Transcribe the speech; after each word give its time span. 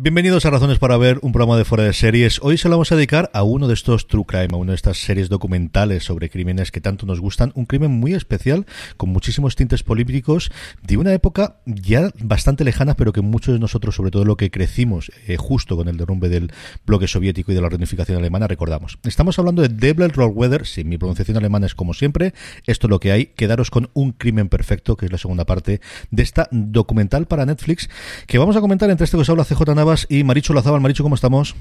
Bienvenidos 0.00 0.46
a 0.46 0.50
Razones 0.50 0.78
para 0.78 0.96
Ver, 0.96 1.18
un 1.22 1.32
programa 1.32 1.58
de 1.58 1.64
fuera 1.64 1.82
de 1.82 1.92
series. 1.92 2.38
Hoy 2.40 2.56
se 2.56 2.68
lo 2.68 2.76
vamos 2.76 2.92
a 2.92 2.94
dedicar 2.94 3.32
a 3.34 3.42
uno 3.42 3.66
de 3.66 3.74
estos 3.74 4.06
True 4.06 4.24
Crime, 4.24 4.50
a 4.52 4.56
una 4.56 4.70
de 4.70 4.76
estas 4.76 4.98
series 4.98 5.28
documentales 5.28 6.04
sobre 6.04 6.30
crímenes 6.30 6.70
que 6.70 6.80
tanto 6.80 7.04
nos 7.04 7.18
gustan. 7.18 7.50
Un 7.56 7.66
crimen 7.66 7.90
muy 7.90 8.14
especial, 8.14 8.64
con 8.96 9.10
muchísimos 9.10 9.56
tintes 9.56 9.82
políticos, 9.82 10.52
de 10.84 10.98
una 10.98 11.12
época 11.12 11.56
ya 11.66 12.12
bastante 12.20 12.62
lejana, 12.62 12.94
pero 12.94 13.12
que 13.12 13.22
muchos 13.22 13.54
de 13.54 13.58
nosotros, 13.58 13.96
sobre 13.96 14.12
todo 14.12 14.24
lo 14.24 14.36
que 14.36 14.52
crecimos 14.52 15.10
eh, 15.26 15.36
justo 15.36 15.76
con 15.76 15.88
el 15.88 15.96
derrumbe 15.96 16.28
del 16.28 16.52
bloque 16.86 17.08
soviético 17.08 17.50
y 17.50 17.56
de 17.56 17.60
la 17.60 17.68
reunificación 17.68 18.18
alemana, 18.18 18.46
recordamos. 18.46 19.00
Estamos 19.02 19.36
hablando 19.40 19.62
de 19.62 19.68
Devil 19.68 20.12
Weather, 20.16 20.64
si 20.64 20.84
mi 20.84 20.96
pronunciación 20.96 21.38
alemana 21.38 21.66
es 21.66 21.74
como 21.74 21.92
siempre, 21.92 22.34
esto 22.68 22.86
es 22.86 22.90
lo 22.92 23.00
que 23.00 23.10
hay. 23.10 23.26
Quedaros 23.26 23.72
con 23.72 23.90
Un 23.94 24.12
crimen 24.12 24.48
perfecto, 24.48 24.96
que 24.96 25.06
es 25.06 25.10
la 25.10 25.18
segunda 25.18 25.44
parte 25.44 25.80
de 26.12 26.22
esta 26.22 26.46
documental 26.52 27.26
para 27.26 27.44
Netflix, 27.44 27.90
que 28.28 28.38
vamos 28.38 28.54
a 28.54 28.60
comentar 28.60 28.88
entre 28.90 29.02
este 29.02 29.16
que 29.16 29.22
os 29.22 29.28
habla 29.28 29.44
CJ 29.44 29.74
Navas 29.88 30.06
y 30.10 30.22
Maricho 30.22 30.52
Lazábal. 30.52 30.82
Maricho, 30.82 31.02
¿cómo 31.02 31.14
estamos? 31.14 31.56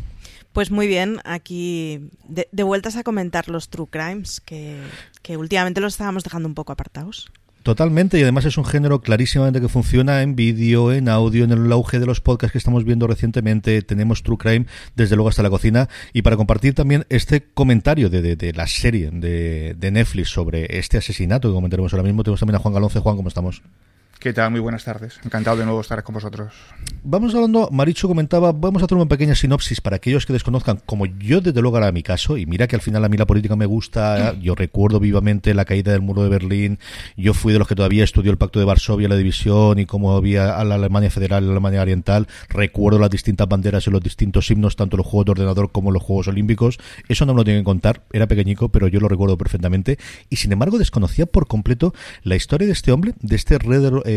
Pues 0.51 0.69
muy 0.69 0.87
bien, 0.87 1.19
aquí 1.23 2.09
de, 2.27 2.63
vueltas 2.63 2.97
a 2.97 3.03
comentar 3.03 3.47
los 3.47 3.69
true 3.69 3.87
crimes, 3.89 4.41
que, 4.41 4.81
que 5.21 5.37
últimamente 5.37 5.79
los 5.79 5.93
estábamos 5.93 6.23
dejando 6.23 6.49
un 6.49 6.55
poco 6.55 6.73
apartados. 6.73 7.31
Totalmente, 7.63 8.19
y 8.19 8.23
además 8.23 8.45
es 8.45 8.57
un 8.57 8.65
género 8.65 9.01
clarísimamente 9.01 9.61
que 9.61 9.69
funciona 9.69 10.21
en 10.21 10.35
vídeo, 10.35 10.91
en 10.91 11.09
audio, 11.09 11.43
en 11.43 11.51
el 11.51 11.71
auge 11.71 11.99
de 11.99 12.05
los 12.05 12.19
podcasts 12.19 12.51
que 12.51 12.57
estamos 12.57 12.83
viendo 12.83 13.07
recientemente. 13.07 13.81
Tenemos 13.81 14.23
True 14.23 14.37
Crime, 14.37 14.65
desde 14.95 15.15
luego 15.15 15.29
hasta 15.29 15.43
la 15.43 15.49
cocina. 15.49 15.87
Y 16.11 16.21
para 16.21 16.37
compartir 16.37 16.73
también 16.73 17.05
este 17.09 17.43
comentario 17.43 18.09
de, 18.09 18.35
de, 18.35 18.53
la 18.53 18.67
serie 18.67 19.09
de, 19.11 19.73
de, 19.77 19.91
Netflix 19.91 20.29
sobre 20.29 20.77
este 20.79 20.97
asesinato 20.97 21.49
que 21.49 21.53
comentaremos 21.53 21.93
ahora 21.93 22.03
mismo, 22.03 22.23
tenemos 22.23 22.39
también 22.39 22.55
a 22.55 22.59
Juan 22.59 22.73
Galonce. 22.73 22.99
Juan, 22.99 23.15
¿cómo 23.15 23.27
estamos? 23.29 23.61
¿Qué 24.27 24.33
tal? 24.33 24.51
Muy 24.51 24.59
buenas 24.59 24.83
tardes. 24.83 25.21
Encantado 25.23 25.55
de 25.55 25.63
nuevo 25.63 25.79
estar 25.79 26.03
con 26.03 26.15
vosotros. 26.15 26.51
Vamos 27.01 27.33
hablando, 27.33 27.69
Maricho 27.71 28.09
comentaba, 28.09 28.51
vamos 28.51 28.81
a 28.81 28.85
hacer 28.85 28.97
una 28.97 29.07
pequeña 29.07 29.35
sinopsis 29.35 29.79
para 29.79 29.95
aquellos 29.95 30.25
que 30.25 30.33
desconozcan, 30.33 30.81
como 30.85 31.05
yo 31.05 31.39
desde 31.39 31.61
luego 31.61 31.77
era 31.77 31.89
mi 31.93 32.03
caso, 32.03 32.35
y 32.35 32.45
mira 32.45 32.67
que 32.67 32.75
al 32.75 32.81
final 32.81 33.05
a 33.05 33.07
mí 33.07 33.15
la 33.15 33.25
política 33.25 33.55
me 33.55 33.65
gusta, 33.65 34.33
yo 34.33 34.53
recuerdo 34.53 34.99
vivamente 34.99 35.53
la 35.53 35.63
caída 35.63 35.93
del 35.93 36.01
muro 36.01 36.23
de 36.23 36.29
Berlín, 36.29 36.77
yo 37.15 37.33
fui 37.33 37.53
de 37.53 37.59
los 37.59 37.69
que 37.69 37.75
todavía 37.75 38.03
estudió 38.03 38.29
el 38.29 38.37
Pacto 38.37 38.59
de 38.59 38.65
Varsovia, 38.65 39.07
la 39.07 39.15
división 39.15 39.79
y 39.79 39.85
cómo 39.85 40.17
había 40.17 40.57
a 40.57 40.65
la 40.65 40.75
Alemania 40.75 41.09
Federal 41.09 41.43
y 41.43 41.45
la 41.45 41.53
Alemania 41.53 41.81
Oriental, 41.81 42.27
recuerdo 42.49 42.99
las 42.99 43.09
distintas 43.09 43.47
banderas 43.47 43.87
y 43.87 43.91
los 43.91 44.03
distintos 44.03 44.51
himnos, 44.51 44.75
tanto 44.75 44.97
los 44.97 45.05
Juegos 45.05 45.27
de 45.27 45.31
Ordenador 45.31 45.71
como 45.71 45.91
los 45.91 46.03
Juegos 46.03 46.27
Olímpicos, 46.27 46.79
eso 47.07 47.25
no 47.25 47.33
me 47.33 47.37
lo 47.37 47.43
tienen 47.45 47.61
que 47.63 47.67
contar, 47.67 48.03
era 48.11 48.27
pequeñico, 48.27 48.67
pero 48.67 48.89
yo 48.89 48.99
lo 48.99 49.07
recuerdo 49.07 49.37
perfectamente, 49.37 49.97
y 50.29 50.35
sin 50.35 50.51
embargo 50.51 50.77
desconocía 50.77 51.27
por 51.27 51.47
completo 51.47 51.93
la 52.23 52.35
historia 52.35 52.67
de 52.67 52.73
este 52.73 52.91
hombre, 52.91 53.13
de 53.21 53.35
este 53.37 53.57
Red, 53.57 54.01
eh, 54.03 54.16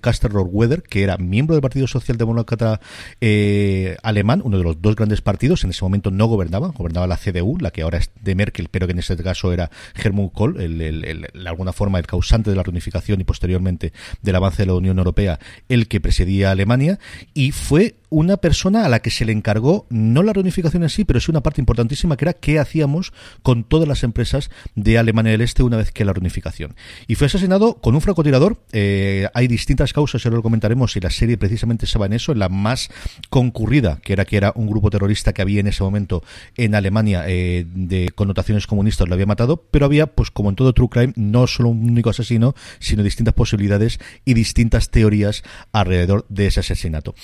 Caster 0.00 0.32
Weather, 0.34 0.82
que 0.82 1.02
era 1.02 1.16
miembro 1.16 1.54
del 1.54 1.62
Partido 1.62 1.86
Socialdemócrata 1.86 2.80
eh, 3.20 3.96
alemán, 4.02 4.40
uno 4.44 4.58
de 4.58 4.64
los 4.64 4.80
dos 4.80 4.96
grandes 4.96 5.20
partidos, 5.20 5.64
en 5.64 5.70
ese 5.70 5.84
momento 5.84 6.10
no 6.10 6.26
gobernaba, 6.26 6.68
gobernaba 6.68 7.06
la 7.06 7.16
CDU, 7.16 7.58
la 7.60 7.70
que 7.70 7.82
ahora 7.82 7.98
es 7.98 8.10
de 8.20 8.34
Merkel, 8.34 8.68
pero 8.70 8.86
que 8.86 8.92
en 8.92 8.98
ese 8.98 9.16
caso 9.16 9.52
era 9.52 9.70
Helmut 9.94 10.32
Kohl, 10.32 10.60
el, 10.60 10.78
de 10.78 11.48
alguna 11.48 11.72
forma 11.72 11.98
el 11.98 12.06
causante 12.06 12.50
de 12.50 12.56
la 12.56 12.62
reunificación 12.62 13.20
y 13.20 13.24
posteriormente 13.24 13.92
del 14.22 14.36
avance 14.36 14.62
de 14.62 14.66
la 14.66 14.74
Unión 14.74 14.98
Europea, 14.98 15.38
el 15.68 15.88
que 15.88 16.00
presidía 16.00 16.50
Alemania, 16.50 16.98
y 17.34 17.52
fue 17.52 17.96
una 18.08 18.36
persona 18.36 18.84
a 18.84 18.88
la 18.88 19.00
que 19.00 19.10
se 19.10 19.24
le 19.24 19.32
encargó 19.32 19.86
no 19.90 20.22
la 20.22 20.32
reunificación 20.32 20.82
en 20.82 20.90
sí, 20.90 21.04
pero 21.04 21.20
sí 21.20 21.30
una 21.30 21.42
parte 21.42 21.60
importantísima 21.60 22.16
que 22.16 22.24
era 22.24 22.32
qué 22.32 22.58
hacíamos 22.58 23.12
con 23.42 23.64
todas 23.64 23.88
las 23.88 24.02
empresas 24.04 24.50
de 24.74 24.98
Alemania 24.98 25.32
del 25.32 25.40
Este 25.40 25.62
una 25.62 25.76
vez 25.76 25.92
que 25.92 26.04
la 26.04 26.12
reunificación. 26.12 26.74
Y 27.06 27.14
fue 27.14 27.26
asesinado 27.26 27.74
con 27.74 27.94
un 27.94 28.00
francotirador. 28.00 28.58
Eh, 28.72 29.28
hay 29.34 29.48
distintas 29.48 29.92
causas, 29.92 30.22
ya 30.22 30.30
lo 30.30 30.42
comentaremos, 30.42 30.96
y 30.96 31.00
la 31.00 31.10
serie 31.10 31.36
precisamente 31.36 31.86
se 31.86 31.98
va 31.98 32.06
en 32.06 32.12
eso, 32.12 32.32
en 32.32 32.38
la 32.38 32.48
más 32.48 32.88
concurrida, 33.28 34.00
que 34.02 34.12
era 34.12 34.24
que 34.24 34.36
era 34.36 34.52
un 34.54 34.66
grupo 34.68 34.90
terrorista 34.90 35.32
que 35.32 35.42
había 35.42 35.60
en 35.60 35.66
ese 35.66 35.82
momento 35.82 36.22
en 36.56 36.74
Alemania 36.74 37.24
eh, 37.26 37.66
de 37.68 38.10
connotaciones 38.14 38.66
comunistas, 38.66 39.08
lo 39.08 39.14
había 39.14 39.26
matado, 39.26 39.64
pero 39.70 39.86
había, 39.86 40.06
pues 40.06 40.30
como 40.30 40.50
en 40.50 40.56
todo 40.56 40.72
True 40.72 40.88
Crime, 40.88 41.12
no 41.16 41.46
solo 41.46 41.70
un 41.70 41.90
único 41.90 42.10
asesino, 42.10 42.54
sino 42.78 43.02
distintas 43.02 43.34
posibilidades 43.34 43.98
y 44.24 44.34
distintas 44.34 44.90
teorías 44.90 45.42
alrededor 45.72 46.26
de 46.28 46.46
ese 46.46 46.60
asesinato. 46.60 47.14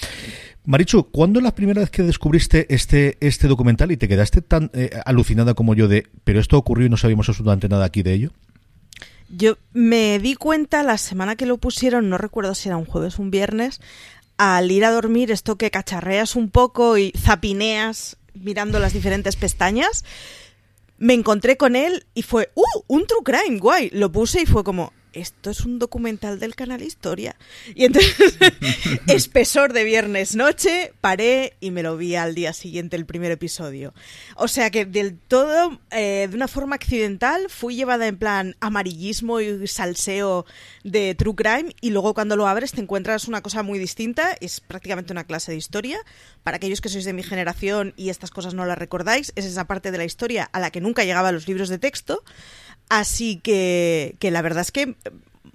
Marichu, 0.64 1.10
¿cuándo 1.10 1.40
es 1.40 1.44
la 1.44 1.54
primera 1.54 1.80
vez 1.80 1.90
que 1.90 2.02
descubriste 2.02 2.72
este, 2.72 3.16
este 3.20 3.48
documental 3.48 3.90
y 3.90 3.96
te 3.96 4.06
quedaste 4.06 4.42
tan 4.42 4.70
eh, 4.74 4.90
alucinada 5.04 5.54
como 5.54 5.74
yo 5.74 5.88
de, 5.88 6.06
pero 6.22 6.38
esto 6.38 6.56
ocurrió 6.56 6.86
y 6.86 6.90
no 6.90 6.96
sabíamos 6.96 7.28
absolutamente 7.28 7.68
nada 7.68 7.84
aquí 7.84 8.02
de 8.02 8.12
ello? 8.12 8.30
Yo 9.28 9.56
me 9.72 10.18
di 10.20 10.34
cuenta 10.34 10.82
la 10.82 10.98
semana 10.98 11.34
que 11.34 11.46
lo 11.46 11.58
pusieron, 11.58 12.08
no 12.08 12.18
recuerdo 12.18 12.54
si 12.54 12.68
era 12.68 12.76
un 12.76 12.84
jueves 12.84 13.18
o 13.18 13.22
un 13.22 13.30
viernes, 13.30 13.80
al 14.36 14.70
ir 14.70 14.84
a 14.84 14.90
dormir, 14.90 15.32
esto 15.32 15.56
que 15.56 15.70
cacharreas 15.70 16.36
un 16.36 16.48
poco 16.48 16.96
y 16.96 17.12
zapineas 17.16 18.16
mirando 18.34 18.78
las 18.78 18.92
diferentes 18.92 19.36
pestañas, 19.36 20.04
me 20.98 21.14
encontré 21.14 21.56
con 21.56 21.74
él 21.74 22.06
y 22.14 22.22
fue, 22.22 22.50
¡uh! 22.54 22.82
Un 22.86 23.06
true 23.06 23.24
crime, 23.24 23.58
guay. 23.58 23.90
Lo 23.92 24.12
puse 24.12 24.42
y 24.42 24.46
fue 24.46 24.62
como, 24.62 24.92
esto 25.12 25.50
es 25.50 25.60
un 25.60 25.78
documental 25.78 26.38
del 26.38 26.54
canal 26.54 26.82
Historia. 26.82 27.36
Y 27.74 27.84
entonces, 27.84 28.38
espesor 29.06 29.72
de 29.72 29.84
viernes 29.84 30.36
noche, 30.36 30.92
paré 31.00 31.56
y 31.60 31.70
me 31.70 31.82
lo 31.82 31.96
vi 31.96 32.16
al 32.16 32.34
día 32.34 32.52
siguiente 32.52 32.96
el 32.96 33.06
primer 33.06 33.30
episodio. 33.30 33.94
O 34.36 34.48
sea 34.48 34.70
que 34.70 34.84
del 34.84 35.18
todo, 35.18 35.80
eh, 35.90 36.26
de 36.28 36.36
una 36.36 36.48
forma 36.48 36.76
accidental, 36.76 37.46
fui 37.48 37.76
llevada 37.76 38.06
en 38.06 38.16
plan 38.16 38.56
amarillismo 38.60 39.40
y 39.40 39.66
salseo 39.66 40.46
de 40.84 41.14
True 41.14 41.34
Crime 41.34 41.74
y 41.80 41.90
luego 41.90 42.14
cuando 42.14 42.36
lo 42.36 42.46
abres 42.46 42.72
te 42.72 42.80
encuentras 42.80 43.28
una 43.28 43.42
cosa 43.42 43.62
muy 43.62 43.78
distinta, 43.78 44.36
es 44.40 44.60
prácticamente 44.60 45.12
una 45.12 45.24
clase 45.24 45.52
de 45.52 45.58
historia. 45.58 45.98
Para 46.42 46.56
aquellos 46.56 46.80
que 46.80 46.88
sois 46.88 47.04
de 47.04 47.12
mi 47.12 47.22
generación 47.22 47.94
y 47.96 48.08
estas 48.08 48.30
cosas 48.30 48.54
no 48.54 48.64
las 48.64 48.78
recordáis, 48.78 49.32
es 49.36 49.44
esa 49.44 49.66
parte 49.66 49.90
de 49.90 49.98
la 49.98 50.04
historia 50.04 50.48
a 50.52 50.60
la 50.60 50.70
que 50.70 50.80
nunca 50.80 51.04
llegaban 51.04 51.34
los 51.34 51.46
libros 51.46 51.68
de 51.68 51.78
texto. 51.78 52.24
Así 52.88 53.36
que, 53.36 54.16
que 54.18 54.30
la 54.30 54.42
verdad 54.42 54.62
es 54.62 54.72
que 54.72 54.96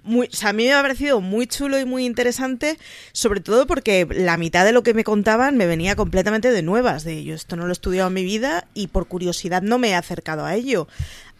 muy, 0.02 0.28
a 0.42 0.52
mí 0.52 0.64
me 0.64 0.72
ha 0.72 0.82
parecido 0.82 1.20
muy 1.20 1.46
chulo 1.46 1.78
y 1.78 1.84
muy 1.84 2.06
interesante, 2.06 2.78
sobre 3.12 3.40
todo 3.40 3.66
porque 3.66 4.06
la 4.10 4.36
mitad 4.36 4.64
de 4.64 4.72
lo 4.72 4.82
que 4.82 4.94
me 4.94 5.04
contaban 5.04 5.56
me 5.56 5.66
venía 5.66 5.96
completamente 5.96 6.50
de 6.50 6.62
nuevas 6.62 7.04
de 7.04 7.18
ello. 7.18 7.34
Esto 7.34 7.56
no 7.56 7.64
lo 7.64 7.68
he 7.68 7.72
estudiado 7.72 8.08
en 8.08 8.14
mi 8.14 8.24
vida 8.24 8.66
y 8.74 8.88
por 8.88 9.06
curiosidad 9.06 9.62
no 9.62 9.78
me 9.78 9.90
he 9.90 9.94
acercado 9.94 10.44
a 10.44 10.54
ello. 10.54 10.88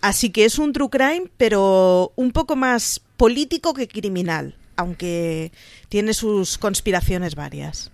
Así 0.01 0.31
que 0.31 0.45
es 0.45 0.59
un 0.59 0.73
true 0.73 0.91
crime, 0.91 1.25
pero 1.37 2.13
un 2.15 2.31
poco 2.33 2.57
más 2.57 3.01
político 3.17 3.75
que 3.75 3.89
criminal, 3.89 4.55
aunque 4.77 5.51
tiene 5.89 6.15
sus 6.15 6.59
conspiraciones 6.59 7.35
varias. 7.35 7.91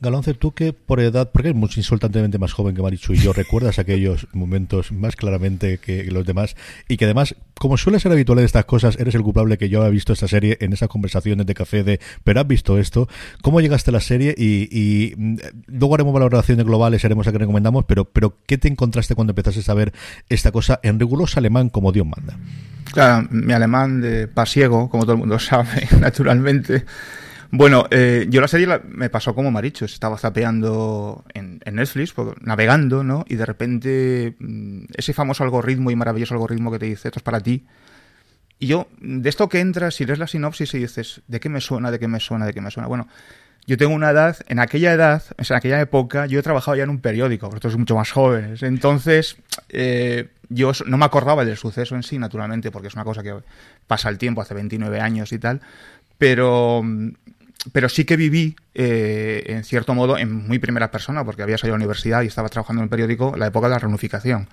Galonce, 0.00 0.34
tú 0.34 0.52
que 0.52 0.72
por 0.72 1.00
edad, 1.00 1.30
porque 1.32 1.48
eres 1.48 1.58
muy 1.58 1.68
insultantemente 1.76 2.38
más 2.38 2.52
joven 2.52 2.74
que 2.74 2.82
Marichu 2.82 3.14
y 3.14 3.18
yo, 3.18 3.32
recuerdas 3.32 3.78
aquellos 3.78 4.26
momentos 4.32 4.92
más 4.92 5.16
claramente 5.16 5.78
que 5.78 6.04
los 6.04 6.24
demás 6.26 6.56
y 6.88 6.96
que 6.96 7.04
además, 7.04 7.34
como 7.58 7.76
suele 7.76 7.98
ser 7.98 8.12
habitual 8.12 8.38
en 8.38 8.44
estas 8.44 8.64
cosas, 8.64 8.96
eres 8.98 9.14
el 9.14 9.22
culpable 9.22 9.58
que 9.58 9.68
yo 9.68 9.84
he 9.84 9.90
visto 9.90 10.12
esta 10.12 10.28
serie 10.28 10.56
en 10.60 10.72
esas 10.72 10.88
conversaciones 10.88 11.46
de 11.46 11.54
café 11.54 11.82
de, 11.82 12.00
pero 12.24 12.40
has 12.40 12.46
visto 12.46 12.78
esto, 12.78 13.08
¿cómo 13.42 13.60
llegaste 13.60 13.90
a 13.90 13.92
la 13.92 14.00
serie? 14.00 14.34
Y, 14.36 15.14
mm, 15.16 15.36
luego 15.66 15.94
haremos 15.94 16.14
valoraciones 16.14 16.64
globales, 16.64 17.04
haremos 17.04 17.26
a 17.26 17.32
que 17.32 17.38
recomendamos, 17.38 17.84
pero, 17.86 18.04
pero 18.04 18.38
¿qué 18.46 18.58
te 18.58 18.68
encontraste 18.68 19.14
cuando 19.14 19.32
empezaste 19.32 19.70
a 19.70 19.74
ver 19.74 19.92
esta 20.28 20.52
cosa 20.52 20.80
en 20.82 20.98
riguroso 21.00 21.38
alemán 21.38 21.68
como 21.68 21.92
Dios 21.92 22.06
manda? 22.06 22.36
Claro, 22.92 23.28
mi 23.30 23.52
alemán 23.52 24.00
de 24.00 24.28
pasiego, 24.28 24.88
como 24.88 25.04
todo 25.04 25.12
el 25.12 25.18
mundo 25.18 25.38
sabe, 25.38 25.88
naturalmente, 26.00 26.84
bueno, 27.50 27.86
eh, 27.90 28.26
yo 28.28 28.40
la 28.40 28.48
serie 28.48 28.68
me 28.88 29.08
pasó 29.08 29.34
como 29.34 29.50
Maricho, 29.50 29.86
estaba 29.86 30.18
zapeando 30.18 31.24
en, 31.32 31.60
Netflix, 31.72 32.12
pues, 32.12 32.28
navegando, 32.40 33.02
¿no? 33.02 33.24
Y 33.28 33.36
de 33.36 33.46
repente 33.46 34.36
mm, 34.38 34.84
ese 34.94 35.14
famoso 35.14 35.44
algoritmo 35.44 35.90
y 35.90 35.96
maravilloso 35.96 36.34
algoritmo 36.34 36.70
que 36.70 36.78
te 36.78 36.86
dice, 36.86 37.08
esto 37.08 37.20
es 37.20 37.22
para 37.22 37.40
ti. 37.40 37.64
Y 38.58 38.66
yo, 38.66 38.88
de 39.00 39.28
esto 39.28 39.48
que 39.48 39.60
entras 39.60 40.00
y 40.00 40.04
lees 40.04 40.18
la 40.18 40.26
sinopsis 40.26 40.74
y 40.74 40.78
dices, 40.78 41.22
¿de 41.26 41.40
qué 41.40 41.48
me 41.48 41.60
suena, 41.60 41.90
de 41.90 41.98
qué 41.98 42.08
me 42.08 42.20
suena, 42.20 42.44
de 42.44 42.52
qué 42.52 42.60
me 42.60 42.70
suena? 42.70 42.88
Bueno, 42.88 43.08
yo 43.66 43.76
tengo 43.76 43.94
una 43.94 44.10
edad, 44.10 44.36
en 44.48 44.58
aquella 44.58 44.92
edad, 44.92 45.22
en 45.36 45.56
aquella 45.56 45.80
época, 45.80 46.26
yo 46.26 46.40
he 46.40 46.42
trabajado 46.42 46.76
ya 46.76 46.84
en 46.84 46.90
un 46.90 47.00
periódico, 47.00 47.48
vosotros 47.48 47.76
mucho 47.76 47.94
más 47.94 48.10
jóvenes. 48.10 48.62
Entonces, 48.62 49.36
eh, 49.68 50.28
yo 50.48 50.72
no 50.86 50.98
me 50.98 51.04
acordaba 51.04 51.44
del 51.44 51.56
suceso 51.56 51.94
en 51.94 52.02
sí, 52.02 52.18
naturalmente, 52.18 52.70
porque 52.70 52.88
es 52.88 52.94
una 52.94 53.04
cosa 53.04 53.22
que 53.22 53.34
pasa 53.86 54.08
el 54.08 54.18
tiempo, 54.18 54.40
hace 54.40 54.54
29 54.54 55.00
años 55.00 55.32
y 55.32 55.38
tal. 55.38 55.60
Pero 56.16 56.82
mm, 56.82 57.10
pero 57.72 57.88
sí 57.88 58.04
que 58.04 58.16
viví, 58.16 58.56
eh, 58.74 59.42
en 59.46 59.64
cierto 59.64 59.94
modo, 59.94 60.16
en 60.16 60.32
muy 60.46 60.58
primera 60.58 60.90
persona, 60.90 61.24
porque 61.24 61.42
había 61.42 61.58
salido 61.58 61.74
a 61.74 61.78
la 61.78 61.82
universidad 61.84 62.22
y 62.22 62.26
estaba 62.26 62.48
trabajando 62.48 62.80
en 62.80 62.84
el 62.84 62.90
periódico, 62.90 63.34
la 63.36 63.48
época 63.48 63.66
de 63.66 63.74
la 63.74 63.78
reunificación. 63.78 64.48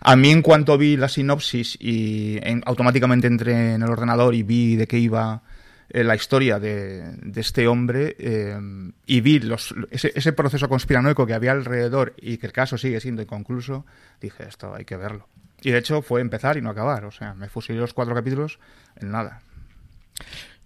A 0.00 0.16
mí, 0.16 0.30
en 0.30 0.42
cuanto 0.42 0.78
vi 0.78 0.96
la 0.96 1.08
sinopsis 1.08 1.76
y 1.80 2.38
automáticamente 2.64 3.26
entré 3.26 3.74
en 3.74 3.82
el 3.82 3.90
ordenador 3.90 4.34
y 4.34 4.42
vi 4.42 4.76
de 4.76 4.86
qué 4.86 4.98
iba 4.98 5.42
eh, 5.90 6.04
la 6.04 6.14
historia 6.14 6.58
de, 6.60 7.16
este 7.34 7.66
hombre 7.66 8.16
eh, 8.18 8.58
y 9.06 9.20
vi 9.20 9.40
los, 9.40 9.74
ese, 9.90 10.12
ese, 10.14 10.32
proceso 10.32 10.68
conspiranoico 10.68 11.26
que 11.26 11.34
había 11.34 11.52
alrededor 11.52 12.14
y 12.16 12.36
que 12.38 12.46
el 12.46 12.52
caso 12.52 12.78
sigue 12.78 13.00
siendo 13.00 13.22
inconcluso, 13.22 13.84
dije, 14.20 14.44
esto 14.48 14.74
hay 14.74 14.84
que 14.84 14.96
verlo. 14.96 15.28
Y 15.62 15.70
de 15.70 15.78
hecho 15.78 16.02
fue 16.02 16.20
empezar 16.20 16.56
y 16.56 16.62
no 16.62 16.70
acabar, 16.70 17.04
o 17.04 17.10
sea, 17.10 17.34
me 17.34 17.48
fusilé 17.48 17.78
los 17.78 17.94
cuatro 17.94 18.14
capítulos 18.14 18.58
en 18.96 19.10
nada. 19.10 19.42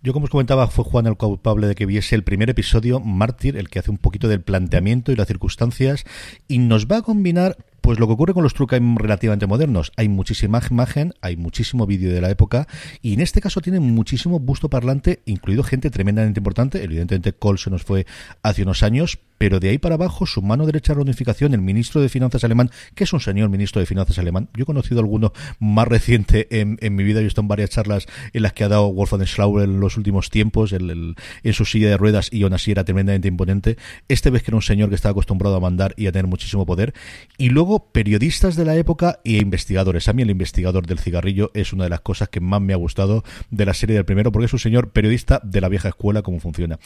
Yo, 0.01 0.13
como 0.13 0.25
os 0.25 0.31
comentaba, 0.31 0.69
fue 0.69 0.85
Juan 0.85 1.07
el 1.07 1.17
culpable 1.17 1.67
de 1.67 1.75
que 1.75 1.85
viese 1.85 2.15
el 2.15 2.23
primer 2.23 2.49
episodio, 2.51 3.01
Mártir, 3.01 3.57
el 3.57 3.69
que 3.69 3.81
hace 3.81 3.91
un 3.91 3.99
poquito 3.99 4.29
del 4.29 4.43
planteamiento 4.43 5.11
y 5.11 5.17
las 5.17 5.27
circunstancias, 5.27 6.05
y 6.47 6.59
nos 6.59 6.87
va 6.87 6.99
a 6.99 7.03
combinar 7.03 7.57
pues 7.81 7.99
lo 7.99 8.07
que 8.07 8.13
ocurre 8.13 8.35
con 8.35 8.43
los 8.43 8.53
Crime 8.53 8.97
relativamente 8.99 9.47
modernos, 9.47 9.93
hay 9.97 10.09
muchísima 10.09 10.61
imagen, 10.71 11.15
hay 11.23 11.37
muchísimo 11.37 11.87
vídeo 11.87 12.13
de 12.13 12.21
la 12.21 12.29
época 12.29 12.69
y 13.01 13.15
en 13.15 13.21
este 13.21 13.41
caso 13.41 13.63
tiene 13.63 13.81
muchísimo 13.81 14.39
busto 14.39 14.69
parlante, 14.69 15.23
incluido 15.25 15.63
gente 15.63 15.89
tremendamente 15.89 16.39
importante, 16.39 16.85
evidentemente 16.85 17.33
Cole 17.33 17.57
se 17.57 17.71
nos 17.71 17.85
fue 17.85 18.07
hace 18.43 18.63
unos 18.63 18.83
años, 18.83 19.19
pero 19.39 19.61
de 19.61 19.71
ahí 19.71 19.79
para 19.79 19.95
abajo 19.95 20.27
su 20.27 20.43
mano 20.43 20.67
derecha 20.67 20.93
de 20.93 20.99
la 20.99 21.03
unificación, 21.03 21.55
el 21.55 21.63
ministro 21.63 22.01
de 22.01 22.09
Finanzas 22.09 22.45
alemán, 22.45 22.71
que 22.95 23.05
es 23.05 23.13
un 23.13 23.21
señor 23.21 23.49
ministro 23.49 23.81
de 23.81 23.87
Finanzas 23.87 24.19
alemán, 24.19 24.49
yo 24.55 24.65
he 24.65 24.67
conocido 24.67 25.01
alguno 25.01 25.33
más 25.61 25.89
reciente 25.89 26.49
en, 26.51 26.79
mi 26.95 27.05
vida, 27.05 27.21
yo 27.21 27.27
he 27.27 27.29
estado 27.29 27.45
en 27.45 27.49
varias 27.49 27.71
charlas 27.71 28.07
en 28.33 28.43
las 28.43 28.53
que 28.53 28.65
ha 28.65 28.69
dado 28.69 28.93
Wolfgang 28.93 29.27
Schlauer 29.27 29.65
en 29.65 29.81
los 29.81 29.97
últimos 29.97 30.31
tiempos, 30.31 30.73
en 30.73 31.15
su 31.53 31.65
silla 31.65 31.89
de 31.89 31.97
ruedas 31.97 32.29
y 32.33 32.43
aún 32.43 32.53
así 32.53 32.73
era 32.73 32.85
tremendamente 32.85 33.29
imponente, 33.29 33.77
este 34.09 34.31
vez 34.31 34.43
que 34.43 34.51
era 34.51 34.57
un 34.57 34.63
señor 34.63 34.89
que 34.89 34.97
estaba 34.97 35.13
acostumbrado 35.13 35.57
a 35.57 35.61
mandar 35.61 35.95
y 35.97 36.07
a 36.07 36.13
tener 36.13 36.27
muchísimo 36.27 36.67
poder, 36.67 36.95
y 37.37 37.51
luego 37.51 37.91
periodistas 37.93 38.57
de 38.57 38.65
la 38.65 38.77
época 38.77 39.21
e 39.25 39.39
investigadores. 39.39 40.09
A 40.09 40.13
mí 40.13 40.23
el 40.23 40.31
investigador 40.31 40.87
del 40.87 40.99
cigarrillo 40.99 41.51
es 41.55 41.73
una 41.73 41.85
de 41.85 41.91
las 41.91 42.01
cosas 42.01 42.29
que 42.29 42.41
más 42.41 42.61
me 42.61 42.73
ha 42.73 42.77
gustado 42.77 43.25
de 43.51 43.65
la 43.65 43.75
serie 43.75 43.95
del 43.95 44.05
primero, 44.05 44.33
porque 44.33 44.47
es 44.47 44.53
un 44.53 44.59
señor 44.59 44.91
periodista 44.91 45.41
de 45.45 45.61
la 45.61 45.69
vieja 45.69 45.89
escuela, 45.89 46.23
cómo 46.23 46.41
funciona. 46.41 46.79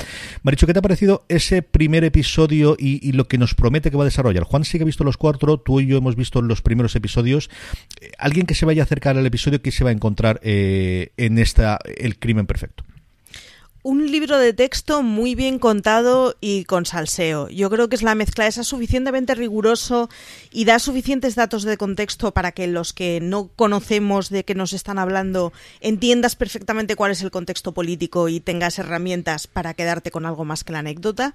Maricho, 0.43 0.67
¿qué 0.67 0.73
te 0.73 0.81
ha 0.81 0.83
parecido 0.83 1.25
ese 1.29 1.63
primer 1.63 2.05
episodio 2.05 2.42
y, 2.51 3.13
lo 3.13 3.29
que 3.29 3.39
nos 3.39 3.55
promete 3.55 3.91
que 3.91 3.97
va 3.97 4.05
a 4.05 4.07
desarrollar? 4.07 4.45
Juan 4.45 4.65
sí 4.65 4.79
que 4.79 4.85
ha 4.85 4.87
visto 4.87 5.05
los 5.05 5.17
cuatro, 5.17 5.59
tú 5.59 5.81
y 5.81 5.87
yo 5.87 5.99
hemos 5.99 6.17
visto 6.17 6.43
los 6.43 6.63
primeros 6.63 6.97
episodios. 6.97 7.51
Eh, 8.01 8.11
¿Alguien 8.19 8.47
que 8.47 8.55
se 8.55 8.67
vaya 8.67 8.83
a 8.83 8.85
acercar 8.85 9.17
al 9.17 9.27
episodio, 9.27 9.63
que 9.63 9.71
se 9.71 9.85
va 9.85 9.91
a 9.91 9.93
encontrar 9.93 10.41
eh, 10.43 11.13
en 11.17 11.39
esta 11.39 11.79
El 11.97 12.19
crimen 12.19 12.47
perfecto? 12.47 12.85
Un 13.83 14.11
libro 14.11 14.39
de 14.39 14.53
texto 14.53 15.03
muy 15.03 15.35
bien 15.35 15.59
contado 15.59 16.37
y 16.41 16.65
con 16.65 16.87
salseo. 16.87 17.49
Yo 17.49 17.69
creo 17.69 17.89
que 17.89 17.97
es 17.97 18.03
la 18.03 18.15
mezcla, 18.15 18.47
es 18.47 18.55
suficientemente 18.55 19.35
riguroso 19.35 20.09
y 20.53 20.65
da 20.65 20.79
suficientes 20.79 21.35
datos 21.35 21.65
de 21.65 21.77
contexto 21.77 22.33
para 22.33 22.53
que 22.53 22.69
los 22.69 22.93
que 22.93 23.21
no 23.21 23.49
conocemos 23.57 24.31
de 24.31 24.45
qué 24.45 24.55
nos 24.55 24.73
están 24.73 24.99
hablando 24.99 25.53
entiendas 25.81 26.37
perfectamente 26.37 26.95
cuál 26.95 27.11
es 27.11 27.23
el 27.23 27.33
contexto 27.33 27.73
político 27.73 28.29
y 28.29 28.39
tengas 28.39 28.79
herramientas 28.79 29.49
para 29.49 29.75
quedarte 29.75 30.13
con 30.13 30.27
algo 30.27 30.45
más 30.45 30.63
que 30.63 30.73
la 30.73 30.79
anécdota. 30.79 31.35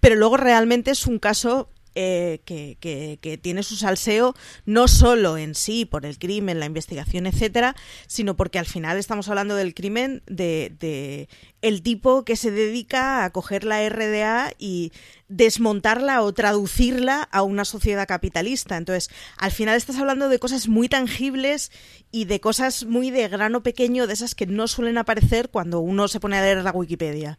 Pero 0.00 0.16
luego 0.16 0.36
realmente 0.36 0.90
es 0.90 1.06
un 1.06 1.20
caso 1.20 1.68
eh, 1.94 2.40
que, 2.44 2.76
que, 2.80 3.38
tiene 3.38 3.62
su 3.62 3.76
salseo 3.76 4.34
no 4.66 4.88
solo 4.88 5.38
en 5.38 5.54
sí 5.54 5.84
por 5.84 6.04
el 6.06 6.18
crimen, 6.18 6.58
la 6.58 6.66
investigación, 6.66 7.26
etcétera, 7.26 7.76
sino 8.06 8.36
porque 8.36 8.58
al 8.58 8.66
final 8.66 8.98
estamos 8.98 9.28
hablando 9.28 9.54
del 9.54 9.74
crimen 9.74 10.22
de, 10.26 10.74
de 10.78 11.28
el 11.62 11.82
tipo 11.82 12.24
que 12.24 12.36
se 12.36 12.50
dedica 12.50 13.24
a 13.24 13.30
coger 13.30 13.64
la 13.64 13.88
RDA 13.88 14.52
y 14.58 14.92
desmontarla 15.28 16.22
o 16.22 16.32
traducirla 16.32 17.22
a 17.22 17.42
una 17.42 17.64
sociedad 17.64 18.06
capitalista. 18.06 18.76
Entonces, 18.76 19.10
al 19.36 19.50
final 19.52 19.76
estás 19.76 19.96
hablando 19.96 20.28
de 20.28 20.38
cosas 20.38 20.68
muy 20.68 20.88
tangibles 20.88 21.72
y 22.10 22.26
de 22.26 22.40
cosas 22.40 22.84
muy 22.84 23.10
de 23.10 23.28
grano 23.28 23.62
pequeño, 23.62 24.06
de 24.06 24.14
esas 24.14 24.34
que 24.34 24.46
no 24.46 24.68
suelen 24.68 24.98
aparecer 24.98 25.48
cuando 25.50 25.80
uno 25.80 26.08
se 26.08 26.20
pone 26.20 26.38
a 26.38 26.42
leer 26.42 26.62
la 26.62 26.72
Wikipedia. 26.72 27.38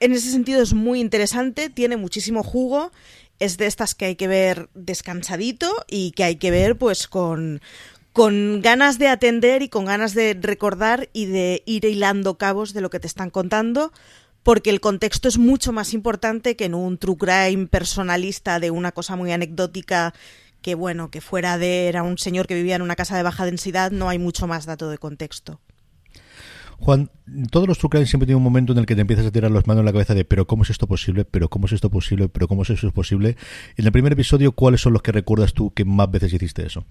En 0.00 0.12
ese 0.12 0.30
sentido 0.30 0.62
es 0.62 0.72
muy 0.72 0.98
interesante, 0.98 1.68
tiene 1.68 1.98
muchísimo 1.98 2.42
jugo 2.42 2.90
es 3.40 3.56
de 3.56 3.66
estas 3.66 3.94
que 3.94 4.04
hay 4.04 4.16
que 4.16 4.28
ver 4.28 4.68
descansadito 4.74 5.84
y 5.88 6.12
que 6.12 6.24
hay 6.24 6.36
que 6.36 6.50
ver 6.50 6.78
pues 6.78 7.08
con, 7.08 7.60
con 8.12 8.60
ganas 8.62 8.98
de 8.98 9.08
atender 9.08 9.62
y 9.62 9.68
con 9.68 9.86
ganas 9.86 10.14
de 10.14 10.38
recordar 10.40 11.08
y 11.12 11.26
de 11.26 11.62
ir 11.66 11.84
hilando 11.84 12.38
cabos 12.38 12.72
de 12.72 12.82
lo 12.82 12.90
que 12.90 13.00
te 13.00 13.06
están 13.06 13.30
contando, 13.30 13.92
porque 14.42 14.70
el 14.70 14.80
contexto 14.80 15.28
es 15.28 15.38
mucho 15.38 15.72
más 15.72 15.94
importante 15.94 16.54
que 16.54 16.66
en 16.66 16.74
un 16.74 16.98
true 16.98 17.16
crime 17.16 17.66
personalista 17.66 18.60
de 18.60 18.70
una 18.70 18.92
cosa 18.92 19.16
muy 19.16 19.32
anecdótica 19.32 20.14
que 20.62 20.74
bueno, 20.74 21.10
que 21.10 21.20
fuera 21.20 21.58
de 21.58 21.88
era 21.88 22.02
un 22.02 22.18
señor 22.18 22.46
que 22.46 22.54
vivía 22.54 22.76
en 22.76 22.82
una 22.82 22.96
casa 22.96 23.16
de 23.16 23.22
baja 23.22 23.46
densidad, 23.46 23.90
no 23.90 24.08
hay 24.08 24.18
mucho 24.18 24.46
más 24.46 24.66
dato 24.66 24.90
de 24.90 24.98
contexto. 24.98 25.60
Juan, 26.80 27.10
todos 27.50 27.68
los 27.68 27.78
True 27.78 28.06
siempre 28.06 28.26
tienen 28.26 28.38
un 28.38 28.42
momento 28.42 28.72
en 28.72 28.78
el 28.78 28.86
que 28.86 28.94
te 28.94 29.02
empiezas 29.02 29.26
a 29.26 29.30
tirar 29.30 29.50
las 29.50 29.66
manos 29.66 29.80
en 29.80 29.86
la 29.86 29.92
cabeza 29.92 30.14
de 30.14 30.24
pero 30.24 30.46
¿cómo 30.46 30.62
es 30.62 30.70
esto 30.70 30.86
posible? 30.86 31.26
¿Pero 31.26 31.50
cómo 31.50 31.66
es 31.66 31.72
esto 31.72 31.90
posible? 31.90 32.28
¿Pero 32.30 32.48
cómo 32.48 32.62
es 32.62 32.70
eso 32.70 32.90
posible? 32.90 33.36
En 33.76 33.84
el 33.84 33.92
primer 33.92 34.14
episodio, 34.14 34.52
¿cuáles 34.52 34.80
son 34.80 34.94
los 34.94 35.02
que 35.02 35.12
recuerdas 35.12 35.52
tú 35.52 35.74
que 35.74 35.84
más 35.84 36.10
veces 36.10 36.32
hiciste 36.32 36.64
eso? 36.64 36.86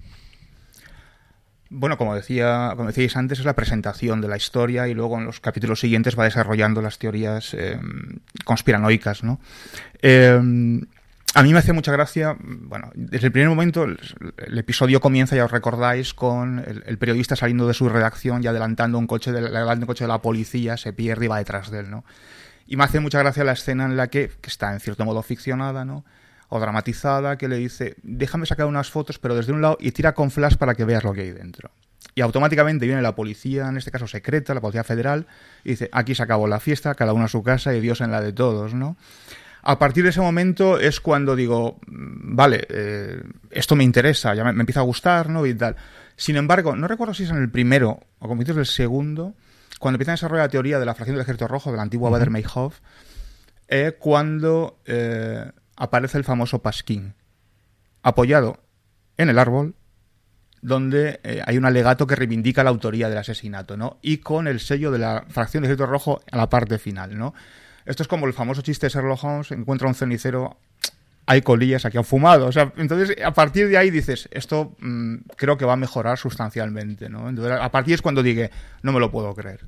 Bueno, 1.71 1.97
como 1.97 2.15
decía, 2.15 2.73
como 2.75 2.89
decíais 2.89 3.15
antes, 3.15 3.39
es 3.39 3.45
la 3.45 3.55
presentación 3.55 4.21
de 4.21 4.27
la 4.27 4.37
historia 4.37 4.87
y 4.87 4.93
luego 4.93 5.17
en 5.17 5.25
los 5.25 5.39
capítulos 5.39 5.79
siguientes 5.79 6.17
va 6.17 6.23
desarrollando 6.23 6.81
las 6.81 6.99
teorías 6.99 7.55
eh, 7.55 7.79
conspiranoicas, 8.45 9.23
¿no? 9.23 9.39
Eh, 10.01 10.39
a 11.35 11.43
mí 11.43 11.53
me 11.53 11.59
hace 11.59 11.73
mucha 11.73 11.91
gracia, 11.91 12.35
bueno, 12.39 12.91
desde 12.95 13.27
el 13.27 13.31
primer 13.31 13.49
momento 13.49 13.83
el, 13.83 14.57
episodio 14.57 14.99
comienza, 14.99 15.35
ya 15.35 15.45
os 15.45 15.51
recordáis, 15.51 16.13
con 16.13 16.59
el, 16.59 16.97
periodista 16.97 17.35
saliendo 17.35 17.67
de 17.67 17.73
su 17.73 17.87
redacción 17.87 18.43
y 18.43 18.47
adelantando 18.47 18.97
un 18.97 19.05
coche 19.05 19.31
de, 19.31 19.43
un 19.43 19.85
coche 19.85 20.05
de 20.05 20.07
la 20.07 20.21
policía, 20.21 20.75
se 20.77 20.91
pierde 20.91 21.25
y 21.25 21.27
va 21.27 21.37
detrás 21.37 21.69
de 21.69 21.79
él, 21.79 21.91
¿no? 21.91 22.03
Y 22.65 22.77
me 22.77 22.83
hace 22.83 22.99
mucha 22.99 23.19
gracia 23.19 23.43
la 23.43 23.53
escena 23.53 23.85
en 23.85 23.95
la 23.95 24.07
que, 24.07 24.31
que 24.41 24.49
está 24.49 24.73
en 24.73 24.79
cierto 24.79 25.05
modo 25.05 25.21
ficcionada, 25.21 25.85
¿no? 25.85 26.03
O 26.49 26.59
dramatizada, 26.59 27.37
que 27.37 27.47
le 27.47 27.57
dice, 27.57 27.95
déjame 28.01 28.45
sacar 28.45 28.65
unas 28.65 28.89
fotos, 28.89 29.19
pero 29.19 29.35
desde 29.35 29.53
un 29.53 29.61
lado, 29.61 29.77
y 29.79 29.91
tira 29.91 30.13
con 30.13 30.31
flash 30.31 30.55
para 30.55 30.73
que 30.73 30.85
veas 30.85 31.03
lo 31.03 31.13
que 31.13 31.21
hay 31.21 31.31
dentro. 31.31 31.71
Y 32.15 32.21
automáticamente 32.21 32.85
viene 32.85 33.01
la 33.01 33.15
policía, 33.15 33.67
en 33.67 33.77
este 33.77 33.91
caso 33.91 34.07
secreta, 34.07 34.53
la 34.53 34.61
policía 34.61 34.83
federal, 34.83 35.27
y 35.63 35.71
dice, 35.71 35.89
aquí 35.91 36.15
se 36.15 36.23
acabó 36.23 36.47
la 36.47 36.59
fiesta, 36.59 36.95
cada 36.95 37.13
uno 37.13 37.25
a 37.25 37.27
su 37.27 37.43
casa 37.43 37.73
y 37.73 37.81
Dios 37.81 38.01
en 38.01 38.11
la 38.11 38.21
de 38.21 38.33
todos, 38.33 38.73
¿no? 38.73 38.97
A 39.69 39.77
partir 39.77 40.03
de 40.03 40.09
ese 40.09 40.19
momento 40.19 40.79
es 40.79 40.99
cuando 40.99 41.35
digo, 41.35 41.77
mm, 41.85 42.35
vale, 42.35 42.65
eh, 42.69 43.21
esto 43.51 43.75
me 43.75 43.83
interesa, 43.83 44.33
ya 44.33 44.43
me, 44.43 44.49
empieza 44.49 44.79
a 44.79 44.83
gustar, 44.83 45.29
¿no? 45.29 45.45
Y 45.45 45.53
tal. 45.53 45.75
Sin 46.15 46.37
embargo, 46.37 46.75
no 46.75 46.87
recuerdo 46.87 47.13
si 47.13 47.25
es 47.25 47.29
en 47.29 47.37
el 47.37 47.51
primero 47.51 47.99
o 48.17 48.27
como 48.27 48.41
dices 48.41 48.57
el 48.57 48.65
segundo, 48.65 49.35
cuando 49.77 49.97
empiezan 49.97 50.13
a 50.13 50.15
desarrollar 50.15 50.45
la 50.45 50.49
teoría 50.49 50.79
de 50.79 50.87
la 50.87 50.95
fracción 50.95 51.17
del 51.17 51.21
ejército 51.21 51.47
rojo, 51.47 51.69
del 51.69 51.81
antiguo 51.81 52.09
Bader 52.09 52.31
Meinhof, 52.31 52.79
eh, 53.67 53.95
cuando 53.99 54.79
eh, 54.87 55.51
aparece 55.75 56.17
el 56.17 56.23
famoso 56.23 56.63
Pasquín, 56.63 57.13
apoyado 58.01 58.57
en 59.17 59.29
el 59.29 59.37
árbol, 59.37 59.75
donde 60.63 61.19
hay 61.45 61.57
un 61.59 61.65
alegato 61.65 62.07
que 62.07 62.15
reivindica 62.15 62.63
la 62.63 62.71
autoría 62.71 63.07
del 63.07 63.19
asesinato, 63.19 63.77
¿no? 63.77 63.99
Y 64.01 64.17
con 64.17 64.47
el 64.47 64.61
sello 64.61 64.89
de 64.89 64.97
la 64.97 65.25
fracción 65.29 65.61
del 65.61 65.69
ejército 65.69 65.85
rojo 65.85 66.21
a 66.31 66.37
la 66.37 66.49
parte 66.49 66.79
final, 66.79 67.15
¿no? 67.15 67.35
Esto 67.85 68.03
es 68.03 68.07
como 68.07 68.27
el 68.27 68.33
famoso 68.33 68.61
chiste 68.61 68.87
de 68.87 68.93
Sherlock 68.93 69.23
Holmes, 69.23 69.51
encuentra 69.51 69.87
un 69.87 69.95
cenicero, 69.95 70.57
hay 71.25 71.41
colillas 71.41 71.85
aquí 71.85 71.97
han 71.97 72.03
fumado. 72.03 72.47
O 72.47 72.51
sea, 72.51 72.73
entonces 72.77 73.15
a 73.23 73.33
partir 73.33 73.67
de 73.67 73.77
ahí 73.77 73.91
dices, 73.91 74.27
esto 74.31 74.75
mm, 74.79 75.15
creo 75.35 75.57
que 75.57 75.65
va 75.65 75.73
a 75.73 75.77
mejorar 75.77 76.17
sustancialmente, 76.17 77.09
¿no? 77.09 77.29
Entonces, 77.29 77.57
a 77.59 77.69
partir 77.71 77.93
es 77.93 78.01
cuando 78.01 78.23
dije, 78.23 78.49
no 78.81 78.91
me 78.91 78.99
lo 78.99 79.11
puedo 79.11 79.33
creer. 79.35 79.61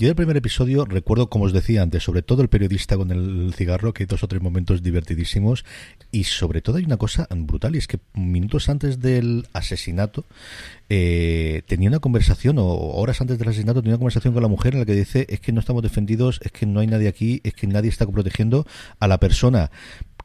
Yo 0.00 0.06
del 0.06 0.16
primer 0.16 0.38
episodio 0.38 0.86
recuerdo, 0.86 1.28
como 1.28 1.44
os 1.44 1.52
decía 1.52 1.82
antes, 1.82 2.02
sobre 2.02 2.22
todo 2.22 2.40
el 2.40 2.48
periodista 2.48 2.96
con 2.96 3.10
el 3.10 3.52
cigarro, 3.54 3.92
que 3.92 4.04
hay 4.04 4.06
dos 4.06 4.24
o 4.24 4.28
tres 4.28 4.40
momentos 4.40 4.82
divertidísimos, 4.82 5.66
y 6.10 6.24
sobre 6.24 6.62
todo 6.62 6.78
hay 6.78 6.84
una 6.84 6.96
cosa 6.96 7.28
brutal, 7.30 7.74
y 7.74 7.78
es 7.80 7.86
que 7.86 7.98
minutos 8.14 8.70
antes 8.70 9.00
del 9.00 9.46
asesinato 9.52 10.24
eh, 10.88 11.60
tenía 11.66 11.90
una 11.90 11.98
conversación, 11.98 12.56
o 12.56 12.64
horas 12.64 13.20
antes 13.20 13.38
del 13.38 13.48
asesinato, 13.48 13.82
tenía 13.82 13.96
una 13.96 13.98
conversación 13.98 14.32
con 14.32 14.42
la 14.42 14.48
mujer 14.48 14.72
en 14.72 14.80
la 14.80 14.86
que 14.86 14.94
dice, 14.94 15.26
es 15.28 15.38
que 15.40 15.52
no 15.52 15.60
estamos 15.60 15.82
defendidos, 15.82 16.40
es 16.42 16.50
que 16.50 16.64
no 16.64 16.80
hay 16.80 16.86
nadie 16.86 17.06
aquí, 17.06 17.42
es 17.44 17.52
que 17.52 17.66
nadie 17.66 17.90
está 17.90 18.06
protegiendo 18.06 18.66
a 19.00 19.06
la 19.06 19.20
persona 19.20 19.70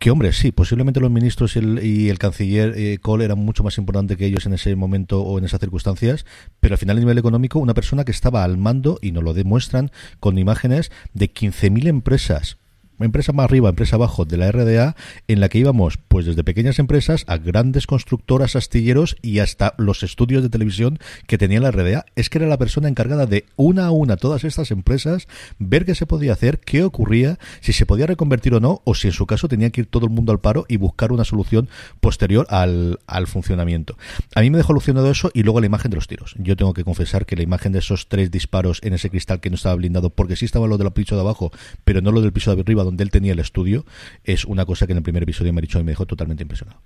que 0.06 0.12
hombre, 0.12 0.34
sí, 0.34 0.52
posiblemente 0.52 1.00
los 1.00 1.10
ministros 1.10 1.56
y 1.56 2.10
el, 2.12 2.20
canciller 2.20 2.76
eh, 2.78 3.00
Cole 3.02 3.26
eran 3.26 3.40
mucho 3.40 3.64
más 3.64 3.80
importante 3.80 4.18
que 4.18 4.28
ellos 4.28 4.46
en 4.46 4.54
ese 4.54 4.76
momento 4.76 5.24
o 5.24 5.40
en 5.40 5.46
esas 5.46 5.60
circunstancias, 5.60 6.28
pero 6.60 6.76
al 6.76 6.78
final 6.78 6.98
a 6.98 7.00
nivel 7.00 7.18
económico, 7.18 7.58
una 7.58 7.74
persona 7.74 8.06
que 8.06 8.12
estaba 8.12 8.44
al 8.44 8.60
mando, 8.60 9.00
y 9.02 9.14
nos 9.14 9.24
lo 9.24 9.34
demuestran 9.34 9.90
con 10.20 10.38
imágenes, 10.38 10.92
de 11.16 11.34
15.000 11.34 11.88
empresas 11.88 12.60
empresa 13.00 13.34
más 13.34 13.46
arriba, 13.46 13.70
empresa 13.70 13.96
abajo 13.96 14.26
de 14.26 14.38
la 14.38 14.52
RDA, 14.52 14.96
en 15.28 15.40
la 15.40 15.50
que 15.50 15.58
íbamos 15.58 15.98
pues 16.08 16.26
desde 16.26 16.44
pequeñas 16.44 16.80
empresas 16.80 17.26
a 17.28 17.38
grandes 17.38 17.88
constructoras, 17.88 18.56
astilleros 18.56 19.18
y 19.22 19.40
hasta 19.40 19.74
los 19.78 20.04
estudios 20.04 20.44
de 20.44 20.50
televisión 20.50 21.00
que 21.28 21.38
tenía 21.38 21.60
la 21.60 21.72
RDA. 21.72 22.06
Es 22.16 22.30
que 22.30 22.38
era 22.38 22.48
la 22.48 22.58
persona 22.58 22.88
encargada 22.88 23.26
de 23.26 23.46
una 23.56 23.88
a 23.88 23.92
una 23.92 24.16
todas 24.18 24.44
estas 24.44 24.72
empresas, 24.72 25.28
ver 25.60 25.86
qué 25.86 25.96
se 25.96 26.06
podía 26.06 26.34
hacer, 26.34 26.60
qué 26.60 26.84
ocurría, 26.84 27.38
si 27.60 27.74
se 27.74 27.86
podía 27.86 28.08
reconvertir 28.08 28.54
o 28.54 28.60
no, 28.60 28.82
o 28.86 28.96
si 28.96 29.08
en 29.08 29.14
su 29.14 29.26
caso 29.26 29.48
tenía 29.48 29.70
que 29.72 29.82
ir 29.82 29.88
todo 29.88 30.06
el 30.06 30.12
mundo 30.12 30.32
al 30.32 30.40
paro 30.40 30.66
y 30.68 30.78
buscar 30.78 31.12
una 31.12 31.26
solución 31.26 31.68
posterior 32.00 32.48
al, 32.50 33.00
al 33.08 33.28
funcionamiento. 33.28 33.98
A 34.36 34.42
mí 34.42 34.50
me 34.50 34.58
dejó 34.58 34.74
alucinado 34.74 35.10
eso 35.12 35.32
y 35.34 35.44
luego 35.44 35.60
la 35.60 35.66
imagen 35.66 35.92
de 35.92 35.96
los 35.96 36.08
tiros. 36.08 36.36
Yo 36.38 36.56
tengo 36.56 36.74
que 36.74 36.84
confesar 36.84 37.26
que 37.26 37.36
la 37.36 37.44
imagen 37.44 37.72
de 37.72 37.80
esos 37.80 38.08
tres 38.08 38.32
disparos 38.32 38.80
en 38.84 38.94
ese 38.94 39.10
cristal 39.10 39.40
que 39.40 39.50
no 39.50 39.56
estaba 39.56 39.76
blindado, 39.76 40.10
porque 40.10 40.36
sí 40.36 40.46
estaba 40.46 40.68
lo 40.68 40.78
del 40.78 40.92
piso 40.92 41.16
de 41.16 41.22
abajo, 41.22 41.52
pero 41.84 42.02
no 42.02 42.12
lo 42.12 42.22
del 42.22 42.32
piso 42.32 42.56
de 42.56 42.62
arriba 42.62 42.85
donde 42.86 43.04
él 43.04 43.12
tenía 43.12 43.34
el 43.34 43.40
estudio, 43.40 43.86
es 44.24 44.46
una 44.46 44.66
cosa 44.66 44.86
que 44.86 44.94
en 44.94 44.98
el 44.98 45.04
primer 45.04 45.24
episodio 45.24 45.54
me 45.54 45.60
ha 45.60 45.62
dicho 45.62 45.80
y 45.80 45.84
me 45.84 45.92
dejó 45.92 46.06
totalmente 46.06 46.44
impresionado. 46.44 46.82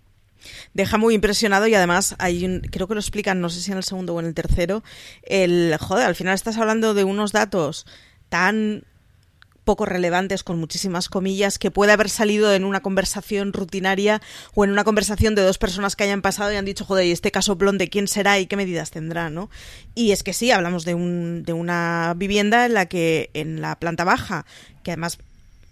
deja 0.73 0.97
muy 0.97 1.13
impresionado 1.15 1.67
y 1.67 1.75
además 1.75 2.15
hay 2.17 2.45
un, 2.45 2.61
creo 2.61 2.87
que 2.87 2.95
lo 2.95 2.99
explican, 2.99 3.41
no 3.41 3.49
sé 3.49 3.61
si 3.61 3.71
en 3.71 3.77
el 3.77 3.83
segundo 3.83 4.15
o 4.15 4.19
en 4.19 4.25
el 4.25 4.33
tercero, 4.33 4.83
el, 5.23 5.75
joder, 5.79 6.05
al 6.05 6.15
final 6.15 6.33
estás 6.33 6.57
hablando 6.57 6.93
de 6.93 7.03
unos 7.03 7.31
datos 7.31 7.85
tan 8.29 8.83
poco 9.69 9.85
relevantes, 9.85 10.43
con 10.43 10.57
muchísimas 10.57 11.09
comillas, 11.09 11.59
que 11.59 11.69
puede 11.69 11.91
haber 11.91 12.09
salido 12.09 12.55
en 12.55 12.63
una 12.63 12.79
conversación 12.79 13.53
rutinaria 13.53 14.19
o 14.55 14.63
en 14.63 14.71
una 14.71 14.83
conversación 14.83 15.35
de 15.35 15.43
dos 15.43 15.59
personas 15.59 15.95
que 15.95 16.05
hayan 16.05 16.23
pasado 16.23 16.51
y 16.51 16.55
han 16.55 16.65
dicho, 16.65 16.85
joder, 16.85 17.05
¿y 17.05 17.11
este 17.11 17.29
caso 17.29 17.53
de 17.53 17.87
quién 17.87 18.07
será 18.07 18.39
y 18.39 18.47
qué 18.47 18.55
medidas 18.55 18.89
tendrá? 18.89 19.29
¿no? 19.29 19.51
Y 19.93 20.11
es 20.11 20.23
que 20.23 20.33
sí, 20.33 20.49
hablamos 20.49 20.85
de, 20.85 20.95
un, 20.95 21.43
de 21.43 21.53
una 21.53 22.15
vivienda 22.17 22.65
en 22.65 22.73
la 22.73 22.87
que 22.87 23.29
en 23.35 23.61
la 23.61 23.77
planta 23.77 24.03
baja, 24.05 24.47
que 24.81 24.89
además 24.89 25.19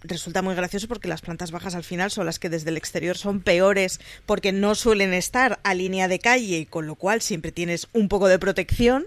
resulta 0.00 0.42
muy 0.42 0.54
gracioso 0.54 0.88
porque 0.88 1.08
las 1.08 1.22
plantas 1.22 1.50
bajas 1.50 1.74
al 1.74 1.84
final 1.84 2.10
son 2.10 2.26
las 2.26 2.38
que 2.38 2.48
desde 2.48 2.70
el 2.70 2.76
exterior 2.76 3.16
son 3.16 3.40
peores 3.40 4.00
porque 4.26 4.52
no 4.52 4.74
suelen 4.74 5.12
estar 5.12 5.60
a 5.64 5.74
línea 5.74 6.08
de 6.08 6.18
calle 6.18 6.58
y 6.58 6.66
con 6.66 6.86
lo 6.86 6.94
cual 6.94 7.20
siempre 7.20 7.52
tienes 7.52 7.88
un 7.92 8.08
poco 8.08 8.28
de 8.28 8.38
protección 8.38 9.06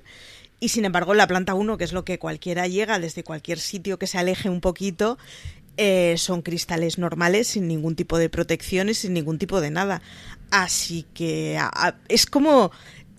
y 0.64 0.70
sin 0.70 0.86
embargo, 0.86 1.16
la 1.16 1.26
planta 1.26 1.56
1, 1.56 1.76
que 1.80 1.84
es 1.84 1.92
lo 1.92 2.06
que 2.06 2.20
cualquiera 2.20 2.68
llega 2.68 3.00
desde 3.00 3.24
cualquier 3.24 3.58
sitio 3.60 3.98
que 3.98 4.06
se 4.06 4.20
aleje 4.20 4.48
un 4.48 4.62
poquito, 4.62 5.18
eh, 5.76 6.14
son 6.20 6.44
cristales 6.44 7.00
normales, 7.00 7.48
sin 7.48 7.68
ningún 7.68 7.96
tipo 7.96 8.20
de 8.20 8.30
protección 8.30 8.88
y 8.88 8.94
sin 8.94 9.14
ningún 9.14 9.40
tipo 9.40 9.60
de 9.60 9.72
nada. 9.72 10.04
Así 10.52 11.08
que 11.16 11.60
es 12.10 12.28
como 12.28 12.72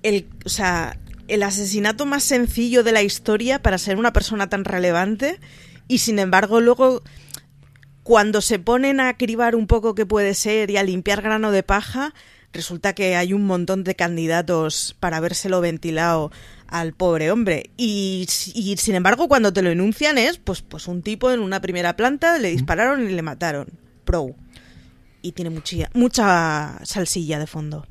el, 0.05 0.29
o 0.45 0.49
sea, 0.49 1.01
el 1.27 1.43
asesinato 1.43 2.07
más 2.07 2.23
sencillo 2.23 2.85
de 2.85 2.93
la 2.93 3.03
historia 3.03 3.61
para 3.61 3.77
ser 3.77 3.97
una 3.97 4.13
persona 4.13 4.49
tan 4.49 4.65
relevante 4.65 5.41
y 5.89 5.99
sin 5.99 6.21
embargo 6.21 6.61
luego 6.61 7.03
cuando 8.03 8.41
se 8.41 8.59
ponen 8.59 9.01
a 9.01 9.17
cribar 9.17 9.55
un 9.55 9.67
poco 9.67 9.95
qué 9.95 10.07
puede 10.07 10.35
ser 10.35 10.71
y 10.71 10.77
a 10.77 10.83
limpiar 10.83 11.23
grano 11.23 11.53
de 11.53 11.63
paja, 11.63 12.15
resulta 12.53 12.95
que 12.95 13.17
hay 13.17 13.33
un 13.33 13.47
montón 13.47 13.85
de 13.85 13.95
candidatos 13.95 14.97
para 15.01 15.19
habérselo 15.19 15.61
ventilado 15.61 16.33
al 16.67 16.95
pobre 16.95 17.31
hombre. 17.31 17.71
Y, 17.77 18.27
sin 18.29 18.95
embargo, 18.95 19.29
cuando 19.29 19.53
te 19.53 19.63
lo 19.63 19.71
enuncian 19.71 20.19
es, 20.19 20.39
pues, 20.39 20.63
pues 20.63 20.89
un 20.89 21.03
tipo 21.03 21.31
en 21.31 21.41
una 21.41 21.61
primera 21.61 21.97
planta 21.97 22.39
le 22.39 22.51
dispararon 22.51 23.09
y 23.09 23.13
le 23.13 23.23
mataron. 23.23 23.69
Pro. 24.05 24.35
Y 25.21 25.33
tiene 25.33 25.51
mucha, 25.51 25.89
mucha 25.95 26.81
salsilla 26.83 27.39
de 27.39 27.47
fondo. 27.47 27.87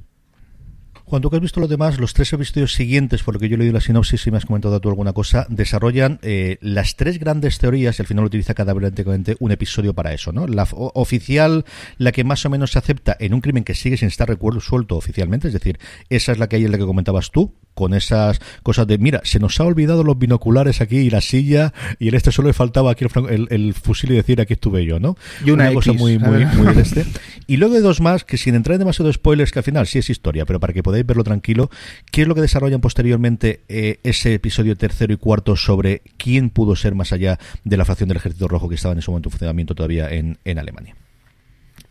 Cuando 1.12 1.30
tú 1.30 1.36
has 1.36 1.42
visto 1.42 1.60
los 1.60 1.70
demás, 1.70 2.00
los 2.00 2.14
tres 2.14 2.32
episodios 2.32 2.72
siguientes, 2.72 3.22
por 3.22 3.34
lo 3.34 3.40
que 3.42 3.50
yo 3.50 3.56
he 3.56 3.58
leído 3.58 3.74
la 3.74 3.82
sinopsis 3.82 4.26
y 4.28 4.32
me 4.32 4.38
has 4.38 4.46
comentado 4.46 4.80
tú 4.80 4.88
alguna 4.88 5.12
cosa, 5.12 5.46
desarrollan 5.50 6.20
eh, 6.22 6.58
las 6.62 6.96
tres 6.96 7.20
grandes 7.20 7.58
teorías 7.58 8.00
y 8.00 8.02
al 8.02 8.08
final 8.08 8.24
utiliza 8.24 8.54
cada 8.54 8.74
un 8.74 9.52
episodio 9.52 9.94
para 9.94 10.14
eso, 10.14 10.32
¿no? 10.32 10.48
La 10.48 10.66
oficial, 10.72 11.66
la 11.98 12.14
que 12.14 12.24
más 12.24 12.46
o 12.46 12.50
menos 12.50 12.72
se 12.72 12.80
acepta 12.80 13.18
en 13.20 13.34
un 13.34 13.42
crimen 13.42 13.66
que 13.66 13.76
sigue 13.76 13.98
sin 13.98 14.08
estar 14.08 14.30
recuerdo 14.30 14.62
suelto 14.62 14.96
oficialmente, 14.96 15.50
es 15.50 15.54
decir, 15.54 15.80
esa 16.10 16.32
es 16.32 16.38
la 16.38 16.48
que 16.48 16.56
hay 16.56 16.64
en 16.64 16.72
la 16.72 16.78
que 16.78 16.86
comentabas 16.86 17.30
tú, 17.32 17.56
con 17.74 17.94
esas 17.94 18.40
cosas 18.64 18.88
de, 18.88 18.98
mira, 18.98 19.22
se 19.24 19.40
nos 19.40 19.60
ha 19.60 19.64
olvidado 19.64 20.04
los 20.04 20.18
binoculares 20.18 20.82
aquí 20.82 20.98
y 20.98 21.10
la 21.10 21.22
silla, 21.22 21.74
y 22.00 22.10
en 22.10 22.16
este 22.16 22.32
solo 22.32 22.50
le 22.50 22.54
faltaba 22.54 22.92
aquí 22.92 23.06
el, 23.50 23.74
fusil 23.74 24.12
y 24.12 24.16
decir, 24.16 24.42
aquí 24.42 24.54
estuve 24.54 24.86
yo, 24.86 25.00
¿no? 25.00 25.18
Y 25.46 25.52
una, 25.52 25.74
cosa 25.74 25.94
muy, 25.94 26.18
muy, 26.18 26.46
muy 26.58 26.68
este. 26.80 27.06
Y 27.48 27.58
luego 27.58 27.76
hay 27.76 27.82
dos 27.82 28.02
más, 28.02 28.24
que 28.24 28.38
sin 28.38 28.56
entrar 28.56 28.76
en 28.76 28.80
demasiado 28.80 29.12
spoilers, 29.12 29.52
que 29.52 29.60
al 29.60 29.64
final 29.64 29.88
sí 29.88 30.00
es 30.00 30.10
historia, 30.10 30.46
pero 30.46 30.60
para 30.60 30.74
que 30.74 30.84
podáis 30.84 31.01
verlo 31.06 31.24
tranquilo, 31.24 31.70
¿qué 32.12 32.24
es 32.24 32.28
lo 32.28 32.36
que 32.36 32.42
desarrollan 32.42 32.82
posteriormente 32.82 33.62
eh, 33.70 34.00
ese 34.04 34.34
episodio 34.34 34.76
tercero 34.78 35.14
y 35.14 35.18
cuarto 35.18 35.56
sobre 35.56 36.02
quién 36.18 36.50
pudo 36.50 36.76
ser 36.76 36.96
más 36.96 37.12
allá 37.12 37.40
de 37.64 37.78
la 37.78 37.86
fracción 37.86 38.10
del 38.10 38.18
Ejército 38.18 38.48
Rojo 38.48 38.70
que 38.70 38.76
estaba 38.76 38.94
en 38.94 39.00
ese 39.00 39.12
momento 39.12 39.30
en 39.30 39.32
funcionamiento 39.32 39.76
todavía 39.76 40.10
en, 40.10 40.38
en 40.46 40.60
Alemania? 40.60 40.96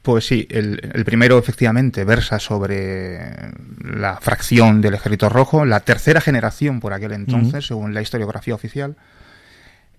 Pues 0.02 0.26
sí, 0.26 0.48
el, 0.50 0.78
primero 1.04 1.36
efectivamente 1.38 2.04
versa 2.04 2.38
sobre 2.38 3.20
la 3.84 4.16
fracción 4.16 4.80
del 4.80 4.94
Ejército 4.94 5.28
Rojo, 5.28 5.66
la 5.66 5.80
tercera 5.80 6.22
generación 6.22 6.80
por 6.80 6.94
aquel 6.94 7.12
entonces, 7.12 7.66
según 7.66 7.92
la 7.92 8.00
historiografía 8.00 8.54
oficial. 8.54 8.96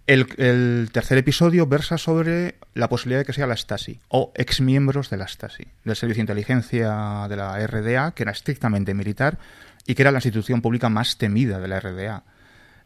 El, 0.08 0.90
tercer 0.92 1.18
episodio 1.18 1.68
versa 1.68 1.98
sobre 1.98 2.56
la 2.74 2.90
posibilidad 2.90 3.22
de 3.22 3.26
que 3.26 3.34
sea 3.34 3.48
la 3.48 3.56
Stasi 3.56 4.00
o 4.10 4.32
exmiembros 4.36 5.10
de 5.10 5.18
la 5.18 5.28
Stasi, 5.28 5.66
del 5.86 5.96
Servicio 5.96 6.20
de 6.20 6.24
Inteligencia 6.24 7.28
de 7.30 7.36
la 7.36 7.66
RDA, 7.66 8.12
que 8.12 8.24
era 8.24 8.32
estrictamente 8.32 8.94
militar 8.94 9.38
y 9.86 9.96
que 9.96 10.02
era 10.02 10.12
la 10.12 10.18
institución 10.18 10.62
pública 10.62 10.90
más 10.90 11.18
temida 11.18 11.60
de 11.60 11.68
la 11.68 11.80
RDA. 11.80 12.24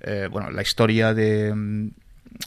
Eh, 0.02 0.28
bueno, 0.30 0.52
la 0.52 0.62
historia 0.62 1.14
de, 1.14 1.90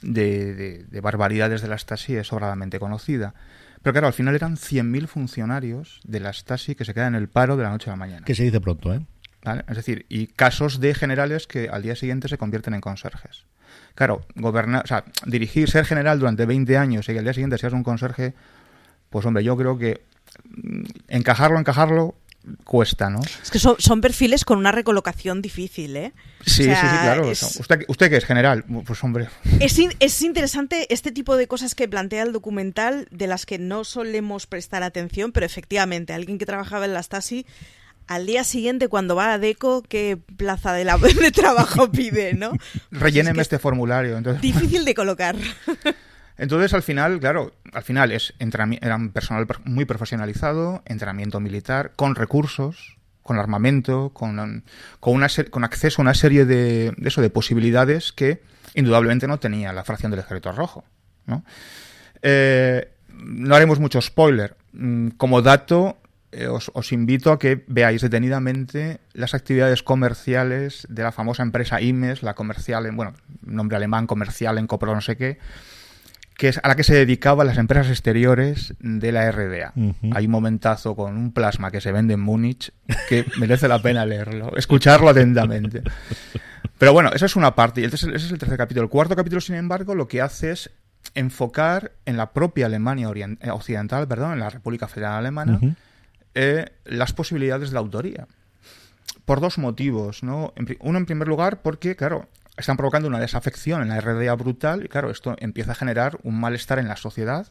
de, 0.03 0.85
de 0.85 1.01
barbaridades 1.01 1.63
de 1.63 1.69
la 1.69 1.79
Stasi 1.79 2.17
es 2.17 2.29
sobradamente 2.29 2.79
conocida. 2.79 3.35
Pero 3.83 3.93
claro, 3.93 4.07
al 4.09 4.13
final 4.13 4.35
eran 4.35 4.57
100.000 4.57 5.07
funcionarios 5.07 6.01
de 6.05 6.21
la 6.21 6.33
Stasi 6.33 6.75
que 6.75 6.85
se 6.85 6.95
quedan 6.95 7.15
en 7.15 7.23
el 7.23 7.29
paro 7.29 7.57
de 7.57 7.63
la 7.63 7.71
noche 7.71 7.91
a 7.91 7.95
la 7.95 7.97
mañana. 7.97 8.25
Que 8.25 8.35
se 8.35 8.45
dice 8.45 8.61
pronto, 8.61 8.93
¿eh? 8.95 9.01
Es 9.69 9.77
decir, 9.77 10.05
y 10.09 10.27
casos 10.27 10.81
de 10.81 10.95
generales 10.95 11.47
que 11.47 11.69
al 11.69 11.83
día 11.83 11.97
siguiente 11.97 12.29
se 12.29 12.39
convierten 12.39 12.75
en 12.75 12.81
conserjes. 12.81 13.47
Claro, 13.95 14.23
gobernar, 14.37 14.85
o 14.85 14.87
sea, 14.87 15.05
dirigir, 15.27 15.71
ser 15.71 15.85
general 15.85 16.19
durante 16.19 16.47
20 16.47 16.77
años 16.77 17.09
y 17.09 17.13
que 17.13 17.19
al 17.19 17.25
día 17.25 17.35
siguiente 17.35 17.59
seas 17.59 17.73
un 17.73 17.83
conserje, 17.83 18.35
pues 19.11 19.27
hombre, 19.27 19.43
yo 19.43 19.57
creo 19.57 19.79
que 19.79 20.03
mm, 20.45 20.85
encajarlo, 21.09 21.59
encajarlo, 21.59 22.15
cuesta, 22.65 23.11
¿no? 23.11 23.21
Es 23.43 23.51
que 23.51 23.59
son, 23.59 24.01
perfiles 24.01 24.45
con 24.45 24.59
una 24.59 24.73
recolocación 24.73 25.43
difícil, 25.43 25.97
¿eh? 25.97 26.13
Sí, 26.45 26.65
sí, 26.65 26.71
sí, 26.71 26.71
claro. 26.71 27.29
Usted, 27.29 27.85
usted 27.89 28.11
que 28.11 28.17
es 28.17 28.25
general, 28.25 28.65
pues 28.87 29.03
hombre. 29.05 29.29
Es, 29.61 29.79
es 29.99 30.23
interesante 30.23 30.87
este 30.93 31.13
tipo 31.13 31.37
de 31.37 31.49
cosas 31.49 31.75
que 31.75 31.89
plantea 31.89 32.23
el 32.23 32.33
documental, 32.33 33.09
de 33.11 33.27
las 33.27 33.47
que 33.47 33.59
no 33.59 33.85
solemos 33.85 34.47
prestar 34.47 34.83
atención, 34.83 35.33
pero 35.33 35.47
efectivamente, 35.47 36.13
alguien 36.13 36.39
que 36.39 36.47
trabajaba 36.47 36.85
en 36.85 36.95
la 36.95 37.03
Stasi 37.03 37.47
al 38.09 38.27
día 38.27 38.43
siguiente 38.43 38.89
cuando 38.89 39.15
va 39.15 39.35
a 39.35 39.39
DECO, 39.39 39.83
¿qué 39.83 40.19
plaza 40.37 40.73
de, 40.73 40.85
la, 40.85 40.99
de 41.21 41.31
trabajo 41.31 41.91
pide, 41.91 42.35
no? 42.35 42.53
Relléneme 42.91 43.43
este 43.43 43.59
formulario. 43.59 44.17
Entonces... 44.17 44.43
Difícil 44.43 44.85
de 44.85 44.95
colocar. 44.95 45.37
Entonces, 46.39 46.73
al 46.73 46.83
final, 46.83 47.19
claro, 47.19 47.53
al 47.73 47.83
final 47.83 48.13
es 48.13 48.33
era 48.39 48.97
un 48.97 49.11
personal 49.11 49.47
muy 49.65 49.85
profesionalizado, 49.85 50.83
entrenamiento 50.87 51.41
militar, 51.41 51.93
con 51.97 52.15
recursos, 52.15 52.97
con 53.25 53.39
armamento, 53.39 54.11
con, 54.11 54.65
con, 55.01 55.15
una 55.15 55.27
con 55.51 55.65
acceso 55.65 56.01
a 56.01 56.03
una 56.03 56.15
serie 56.15 56.45
de, 56.45 56.95
eso, 57.05 57.21
de 57.21 57.29
posibilidades 57.29 58.13
que 58.13 58.41
indudablemente 58.75 59.27
no 59.27 59.41
tenía 59.41 59.73
la 59.73 59.83
fracción 59.83 60.13
del 60.13 60.21
Ejército 60.21 60.53
Rojo. 60.53 60.85
¿no? 61.27 61.45
Eh, 62.23 62.89
no 63.09 63.57
haremos 63.57 63.81
mucho 63.81 64.01
spoiler. 64.01 64.57
Mm, 64.73 65.09
como 65.11 65.43
dato, 65.43 65.99
eh, 66.33 66.47
os, 66.47 66.71
os, 66.75 66.93
invito 66.93 67.33
a 67.33 67.39
que 67.39 67.65
veáis 67.69 68.03
detenidamente 68.03 69.01
las 69.13 69.35
actividades 69.35 69.83
comerciales 69.83 70.87
de 70.91 71.03
la 71.03 71.13
famosa 71.13 71.43
empresa 71.43 71.81
IMES, 71.81 72.23
la 72.23 72.35
comercial, 72.35 72.87
en, 72.87 72.97
bueno, 72.97 73.15
nombre 73.43 73.77
alemán, 73.77 74.07
comercial 74.07 74.59
en 74.59 74.67
Copro 74.67 74.95
no 74.95 75.01
sé 75.01 75.17
qué, 75.17 75.39
que 76.39 76.49
es 76.49 76.61
a 76.63 76.69
la 76.69 76.77
que 76.77 76.85
se 76.85 76.95
dedicaban 76.95 77.47
las 77.47 77.59
empresas 77.59 77.89
exteriores 77.89 78.75
de 78.79 79.11
la 79.11 79.31
RDA. 79.33 79.73
Hay 80.13 80.27
un 80.27 80.31
momentazo 80.31 80.95
con 80.95 81.17
un 81.17 81.33
plasma 81.33 81.73
que 81.73 81.81
se 81.81 81.91
vende 81.91 82.15
en 82.15 82.21
Múnich 82.21 82.73
que 83.09 83.27
merece 83.39 83.67
la 83.67 83.83
pena 83.83 84.07
leerlo, 84.07 84.57
escucharlo 84.57 85.09
atentamente. 85.09 85.83
Pero 86.79 86.93
bueno, 86.93 87.11
esa 87.13 87.27
es 87.27 87.35
una 87.35 87.57
parte, 87.57 87.81
y 87.81 87.85
ese 87.85 88.15
es 88.15 88.31
el 88.31 88.39
tercer 88.39 88.57
capítulo. 88.57 88.85
El 88.85 88.91
cuarto 88.91 89.17
capítulo, 89.17 89.41
sin 89.41 89.57
embargo, 89.57 89.97
lo 89.97 90.07
que 90.07 90.23
hace 90.23 90.53
es 90.53 90.71
enfocar 91.15 91.93
en 92.07 92.17
la 92.17 92.33
propia 92.33 92.67
Alemania 92.67 93.11
eh, 93.41 93.51
occidental, 93.51 94.07
perdón, 94.07 94.35
en 94.35 94.41
la 94.41 94.51
República 94.51 94.87
Federal 94.87 95.15
Alemana, 95.15 95.59
eh, 96.41 96.67
las 96.85 97.13
posibilidades 97.13 97.71
de 97.71 97.75
la 97.75 97.81
autoría. 97.81 98.29
Por 99.25 99.41
dos 99.41 99.59
motivos, 99.59 100.23
¿no? 100.23 100.55
Uno, 100.79 100.99
en 100.99 101.05
primer 101.05 101.27
lugar, 101.27 101.63
porque, 101.63 101.97
claro, 101.97 102.29
están 102.57 102.77
provocando 102.77 103.09
una 103.09 103.19
desafección 103.19 103.83
en 103.83 103.89
la 103.89 104.01
RDA 104.01 104.33
brutal 104.35 104.85
y 104.85 104.89
claro, 104.89 105.11
esto 105.11 105.35
empieza 105.41 105.73
a 105.73 105.75
generar 105.75 106.17
un 106.23 106.39
malestar 106.39 106.79
en 106.79 106.87
la 106.87 106.95
sociedad. 106.95 107.49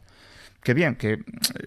Que 0.62 0.72
bien, 0.72 0.96
que 0.96 1.12
eh, 1.12 1.20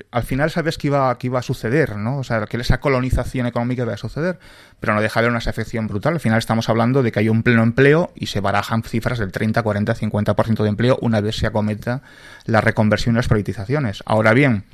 al 0.10 0.24
final 0.24 0.50
sabes 0.50 0.80
que 0.80 0.88
iba, 0.88 1.16
que 1.20 1.28
iba 1.28 1.38
a 1.38 1.44
suceder, 1.44 1.96
¿no? 1.96 2.18
O 2.18 2.24
sea, 2.24 2.44
que 2.48 2.58
esa 2.58 2.80
colonización 2.80 3.46
económica 3.46 3.84
iba 3.84 3.94
a 3.94 3.98
suceder, 3.98 4.40
pero 4.80 4.96
no 4.96 5.02
deja 5.02 5.22
de 5.22 5.28
una 5.28 5.38
desafección 5.38 5.86
brutal. 5.86 6.16
Al 6.16 6.20
final 6.20 6.40
estamos 6.40 6.70
hablando 6.70 7.04
de 7.04 7.12
que 7.12 7.20
hay 7.20 7.30
un 7.30 7.44
pleno 7.44 7.62
empleo 7.62 8.12
y 8.16 8.26
se 8.26 8.40
barajan 8.40 8.82
cifras 8.82 9.20
del 9.20 9.32
30, 9.32 9.62
40, 9.62 9.94
50% 9.96 10.64
de 10.64 10.70
empleo 10.70 10.98
una 11.02 11.22
vez 11.22 11.36
se 11.36 11.46
acometa 11.46 12.02
la 12.46 12.62
reconversión 12.62 13.14
y 13.14 13.18
las 13.18 13.28
privatizaciones. 13.28 14.02
Ahora 14.08 14.34
bien, 14.34 14.66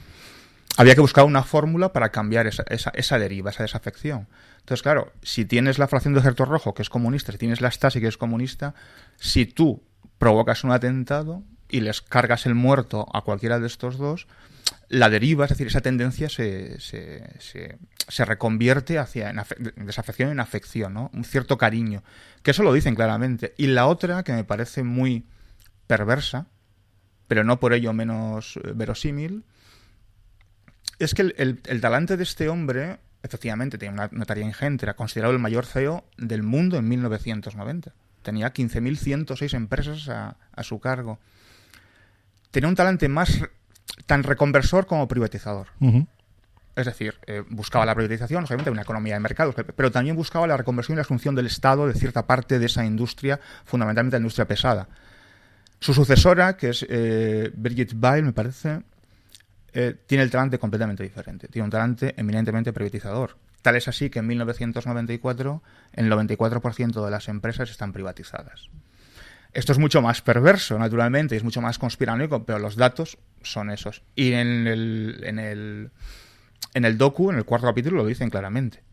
había 0.77 0.96
que 0.96 1.01
buscar 1.01 1.25
una 1.25 1.43
fórmula 1.43 1.91
para 1.91 2.10
cambiar 2.10 2.48
esa, 2.48 2.63
esa, 2.69 2.91
esa 2.91 3.19
deriva, 3.19 3.50
esa 3.50 3.63
desafección. 3.63 4.27
Entonces, 4.60 4.84
claro, 4.84 5.12
si 5.24 5.43
tienes 5.43 5.79
la 5.79 5.88
fracción 5.88 6.13
de 6.13 6.19
ejército 6.19 6.46
rojo, 6.46 6.74
que 6.74 6.84
es 6.84 6.89
comunista, 6.89 7.31
si 7.31 7.38
tienes 7.39 7.62
la 7.62 7.72
Stasi, 7.72 8.00
que 8.00 8.07
es 8.07 8.17
comunista, 8.17 8.75
si 9.17 9.46
tú 9.46 9.84
provocas 10.19 10.63
un 10.63 10.72
atentado 10.72 11.43
y 11.67 11.81
les 11.81 12.01
cargas 12.01 12.46
el 12.46 12.55
muerto 12.55 13.07
a 13.13 13.22
cualquiera 13.22 13.60
de 13.60 13.67
estos 13.67 13.98
dos, 13.98 14.27
la 14.89 15.10
deriva, 15.10 15.46
es 15.46 15.50
decir, 15.50 15.67
esa 15.67 15.81
tendencia 15.81 16.29
se, 16.29 16.79
se, 16.79 17.24
se, 17.39 18.25
reconvierte 18.25 19.00
hacia 19.00 19.29
en 19.29 19.86
desafección 19.86 20.29
en 20.29 20.39
afección, 20.39 20.93
¿no? 20.93 21.10
Un 21.13 21.24
cierto 21.24 21.57
cariño. 21.57 22.03
Que 22.43 22.51
eso 22.51 22.63
lo 22.63 22.74
dicen 22.74 22.96
claramente. 22.96 23.53
Y 23.57 23.67
la 23.67 23.88
otra, 23.88 24.24
que 24.24 24.34
me 24.34 24.43
parece 24.43 24.84
muy 24.84 25.25
perversa, 25.88 26.48
pero 27.27 27.43
no 27.43 27.60
por 27.60 27.74
ello 27.74 27.93
menos 27.93 28.57
eh, 28.57 28.74
verosímil, 28.75 29.43
es 30.99 31.13
que 31.13 31.21
el, 31.21 31.61
el 31.63 31.81
talante 31.81 32.17
de 32.17 32.23
este 32.23 32.49
hombre 32.49 32.99
efectivamente 33.23 33.77
tenía 33.77 33.93
una 33.93 34.09
notaría 34.11 34.45
ingente, 34.45 34.85
era 34.85 34.95
considerado 34.95 35.33
el 35.33 35.39
mayor 35.39 35.65
CEO 35.65 36.05
del 36.17 36.43
mundo 36.43 36.77
en 36.77 36.87
1990. 36.87 37.93
Tenía 38.21 38.53
15.106 38.53 39.53
empresas 39.53 40.09
a, 40.09 40.37
a, 40.53 40.63
su 40.63 40.79
cargo. 40.79 41.19
Tenía 42.51 42.67
un 42.67 42.75
talante 42.75 43.07
más 43.07 43.41
tan 44.05 44.23
reconversor 44.23 44.85
como 44.85 45.07
privatizador. 45.07 45.67
Es 46.75 46.85
decir, 46.85 47.15
eh, 47.25 47.43
buscaba 47.49 47.85
la 47.85 47.95
privatización, 47.95 48.43
obviamente, 48.43 48.69
una 48.69 48.83
economía 48.83 49.15
de 49.15 49.19
mercados, 49.19 49.55
pero 49.75 49.91
también 49.91 50.15
buscaba 50.15 50.45
la 50.45 50.57
reconversión 50.57 50.95
y 50.95 50.97
la 50.97 51.01
asunción 51.01 51.35
del 51.35 51.47
Estado 51.47 51.87
de 51.87 51.93
cierta 51.93 52.27
parte 52.27 52.59
de 52.59 52.65
esa 52.67 52.85
industria, 52.85 53.39
fundamentalmente 53.65 54.17
la 54.17 54.21
industria 54.21 54.47
pesada. 54.47 54.87
Su 55.79 55.93
sucesora, 55.93 56.57
que 56.57 56.69
es 56.69 56.85
eh, 56.87 57.51
Birgit 57.55 57.93
Weil, 57.99 58.23
me 58.23 58.33
parece, 58.33 58.81
eh, 59.74 59.95
tiene 60.05 60.24
el 60.24 60.31
talante 60.31 60.59
completamente 60.59 61.03
diferente. 61.03 61.47
Tiene 61.47 61.65
un 61.65 61.71
talante 61.71 62.13
eminentemente 62.17 62.74
privatizador. 62.74 63.38
Tal 63.62 63.75
es 63.75 63.88
así 63.88 64.09
que 64.09 64.19
en 64.19 64.27
1994 64.27 65.63
el 65.93 66.12
94% 66.12 67.03
de 67.03 67.12
las 67.12 67.27
empresas 67.27 67.69
están 67.69 67.91
privatizadas. 67.91 68.69
Esto 69.53 69.71
es 69.71 69.79
mucho 69.79 70.01
más 70.01 70.21
perverso, 70.21 70.77
naturalmente, 70.77 71.36
y 71.36 71.38
es 71.38 71.43
mucho 71.43 71.62
más 71.62 71.79
conspiranoico, 71.79 72.45
pero 72.45 72.59
los 72.59 72.75
datos 72.75 73.17
son 73.41 73.71
esos. 73.71 74.03
Y 74.15 74.33
en 74.33 74.67
el, 74.67 75.21
en 75.24 75.39
el, 75.39 75.91
en 76.74 76.86
el 76.86 76.97
docu, 76.97 77.31
en 77.31 77.38
el 77.38 77.45
cuarto 77.45 77.67
capítulo, 77.67 77.97
lo 77.97 78.05
dicen 78.05 78.29
claramente. 78.29 78.83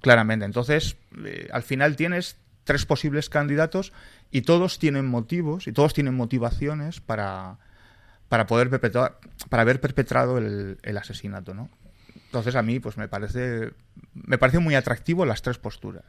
Claramente. 0.00 0.44
Entonces, 0.44 0.96
eh, 1.24 1.48
al 1.52 1.62
final 1.62 1.96
tienes 1.96 2.36
tres 2.64 2.86
posibles 2.86 3.28
candidatos 3.28 3.92
y 4.30 4.42
todos 4.42 4.78
tienen 4.78 5.06
motivos 5.06 5.66
y 5.66 5.72
todos 5.72 5.92
tienen 5.92 6.14
motivaciones 6.14 7.00
para, 7.00 7.58
para 8.30 8.46
poder 8.46 8.70
perpetrar, 8.70 9.18
para 9.48 9.62
haber 9.62 9.80
perpetrado 9.80 10.38
el, 10.38 10.78
el 10.82 10.96
asesinato, 10.96 11.52
¿no? 11.52 11.68
Entonces 12.14 12.54
a 12.54 12.62
mí 12.62 12.78
pues 12.78 12.96
me 12.96 13.08
parece 13.08 13.72
me 14.14 14.38
parece 14.38 14.60
muy 14.60 14.76
atractivo 14.76 15.26
las 15.26 15.42
tres 15.42 15.58
posturas. 15.58 16.04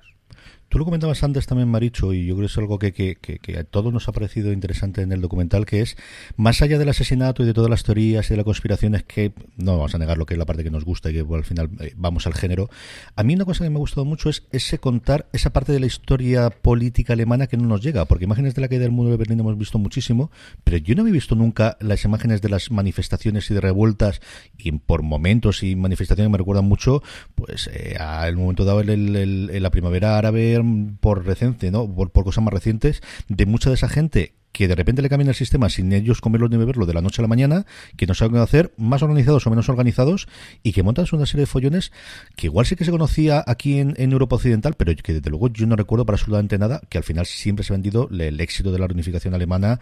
Tú 0.71 0.79
lo 0.79 0.85
comentabas 0.85 1.21
antes 1.25 1.47
también, 1.47 1.67
Maricho, 1.67 2.13
y 2.13 2.25
yo 2.25 2.33
creo 2.35 2.47
que 2.47 2.51
es 2.53 2.57
algo 2.57 2.79
que, 2.79 2.93
que, 2.93 3.17
que, 3.17 3.57
a 3.57 3.65
todos 3.65 3.91
nos 3.91 4.07
ha 4.07 4.13
parecido 4.13 4.53
interesante 4.53 5.01
en 5.01 5.11
el 5.11 5.19
documental, 5.19 5.65
que 5.65 5.81
es, 5.81 5.97
más 6.37 6.61
allá 6.61 6.79
del 6.79 6.87
asesinato 6.87 7.43
y 7.43 7.45
de 7.45 7.53
todas 7.53 7.69
las 7.69 7.83
teorías 7.83 8.27
y 8.27 8.29
de 8.29 8.37
las 8.37 8.45
conspiraciones, 8.45 9.03
que 9.03 9.33
no 9.57 9.73
vamos 9.73 9.93
a 9.95 9.97
negar 9.97 10.17
lo 10.17 10.25
que 10.25 10.35
es 10.35 10.37
la 10.37 10.45
parte 10.45 10.63
que 10.63 10.71
nos 10.71 10.85
gusta 10.85 11.09
y 11.09 11.15
que 11.15 11.25
al 11.29 11.43
final 11.43 11.71
eh, 11.81 11.91
vamos 11.97 12.25
al 12.25 12.35
género, 12.35 12.69
a 13.17 13.23
mí 13.23 13.35
una 13.35 13.43
cosa 13.43 13.65
que 13.65 13.69
me 13.69 13.75
ha 13.75 13.79
gustado 13.79 14.05
mucho 14.05 14.29
es 14.29 14.43
ese 14.53 14.77
contar 14.79 15.27
esa 15.33 15.51
parte 15.51 15.73
de 15.73 15.81
la 15.81 15.87
historia 15.87 16.49
política 16.49 17.11
alemana 17.11 17.47
que 17.47 17.57
no 17.57 17.65
nos 17.67 17.81
llega, 17.81 18.05
porque 18.05 18.23
imágenes 18.23 18.55
de 18.55 18.61
la 18.61 18.69
caída 18.69 18.83
del 18.83 18.91
muro 18.91 19.09
de 19.09 19.17
Berlín 19.17 19.41
hemos 19.41 19.57
visto 19.57 19.77
muchísimo, 19.77 20.31
pero 20.63 20.77
yo 20.77 20.95
no 20.95 21.01
había 21.01 21.15
visto 21.15 21.35
nunca 21.35 21.75
las 21.81 22.05
imágenes 22.05 22.41
de 22.41 22.47
las 22.47 22.71
manifestaciones 22.71 23.51
y 23.51 23.53
de 23.55 23.59
revueltas, 23.59 24.21
y 24.57 24.71
por 24.71 25.01
momentos 25.01 25.63
y 25.63 25.75
manifestaciones 25.75 26.31
me 26.31 26.37
recuerdan 26.37 26.63
mucho, 26.63 27.03
pues, 27.35 27.69
eh, 27.73 27.97
al 27.99 28.37
momento 28.37 28.63
dado 28.63 28.79
el, 28.79 29.61
la 29.61 29.69
primavera 29.69 30.17
árabe 30.17 30.60
por 30.99 31.25
reciente, 31.25 31.71
¿no? 31.71 31.93
Por, 31.93 32.11
por 32.11 32.23
cosas 32.23 32.43
más 32.43 32.53
recientes, 32.53 33.01
de 33.27 33.45
mucha 33.45 33.69
de 33.69 33.75
esa 33.75 33.89
gente 33.89 34.33
que 34.51 34.67
de 34.67 34.75
repente 34.75 35.01
le 35.01 35.09
cambian 35.09 35.29
el 35.29 35.35
sistema 35.35 35.69
sin 35.69 35.91
ellos 35.93 36.21
comerlo 36.21 36.49
ni 36.49 36.57
beberlo 36.57 36.85
de 36.85 36.93
la 36.93 37.01
noche 37.01 37.21
a 37.21 37.23
la 37.23 37.27
mañana, 37.27 37.65
que 37.97 38.07
no 38.07 38.13
saben 38.13 38.33
qué 38.33 38.39
hacer, 38.39 38.73
más 38.77 39.01
organizados 39.03 39.45
o 39.47 39.49
menos 39.49 39.69
organizados, 39.69 40.27
y 40.63 40.73
que 40.73 40.83
montan 40.83 41.05
una 41.11 41.25
serie 41.25 41.41
de 41.41 41.47
follones 41.47 41.91
que 42.35 42.47
igual 42.47 42.65
sí 42.65 42.75
que 42.75 42.85
se 42.85 42.91
conocía 42.91 43.43
aquí 43.45 43.79
en, 43.79 43.95
Europa 44.11 44.35
Occidental, 44.35 44.73
pero 44.77 44.93
que 44.95 45.13
desde 45.13 45.29
luego 45.29 45.47
yo 45.47 45.65
no 45.67 45.75
recuerdo 45.75 46.05
para 46.05 46.15
absolutamente 46.15 46.57
nada, 46.57 46.81
que 46.89 46.97
al 46.97 47.03
final 47.03 47.25
siempre 47.25 47.63
se 47.63 47.73
ha 47.73 47.75
vendido 47.75 48.09
el, 48.11 48.39
éxito 48.41 48.71
de 48.71 48.79
la 48.79 48.87
reunificación 48.87 49.33
alemana 49.33 49.79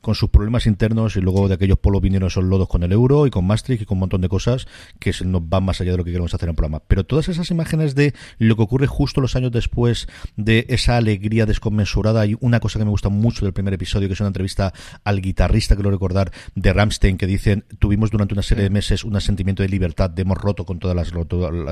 con 0.00 0.14
sus 0.14 0.28
problemas 0.28 0.66
internos 0.66 1.16
y 1.16 1.20
luego 1.20 1.48
de 1.48 1.54
aquellos 1.54 1.78
polos 1.78 2.02
vinieron 2.02 2.26
esos 2.28 2.44
lodos 2.44 2.68
con 2.68 2.82
el 2.82 2.92
euro 2.92 3.26
y 3.26 3.30
con 3.30 3.46
Maastricht 3.46 3.82
y 3.82 3.86
con 3.86 3.96
un 3.96 4.00
montón 4.00 4.20
de 4.20 4.28
cosas 4.28 4.66
que 4.98 5.12
nos 5.24 5.48
van 5.48 5.64
más 5.64 5.80
allá 5.80 5.92
de 5.92 5.96
lo 5.96 6.04
que 6.04 6.10
queremos 6.10 6.34
hacer 6.34 6.48
en 6.48 6.50
el 6.50 6.56
programa. 6.56 6.82
Pero 6.86 7.04
todas 7.04 7.28
esas 7.28 7.50
imágenes 7.50 7.94
de 7.94 8.14
lo 8.38 8.56
que 8.56 8.62
ocurre 8.62 8.86
justo 8.86 9.20
los 9.20 9.36
años 9.36 9.52
después 9.52 10.08
de 10.36 10.66
esa 10.68 10.96
alegría 10.96 11.46
desconmensurada, 11.46 12.26
y 12.26 12.36
una 12.40 12.60
cosa 12.60 12.78
que 12.78 12.84
me 12.84 12.90
gusta 12.90 13.08
mucho 13.08 13.44
del 13.44 13.54
primer 13.54 13.74
episodio 13.74 14.01
que 14.08 14.14
es 14.14 14.20
una 14.20 14.28
entrevista 14.28 14.72
al 15.04 15.20
guitarrista, 15.20 15.76
que 15.76 15.82
lo 15.82 15.90
recordar, 15.90 16.32
de 16.54 16.72
Ramstein, 16.72 17.18
que 17.18 17.26
dicen, 17.26 17.64
tuvimos 17.78 18.10
durante 18.10 18.34
una 18.34 18.42
serie 18.42 18.64
de 18.64 18.70
meses 18.70 19.04
un 19.04 19.20
sentimiento 19.20 19.62
de 19.62 19.68
libertad, 19.68 20.10
de 20.10 20.22
hemos 20.22 20.38
roto 20.38 20.64
con 20.64 20.78
todas 20.78 20.96
las 20.96 21.10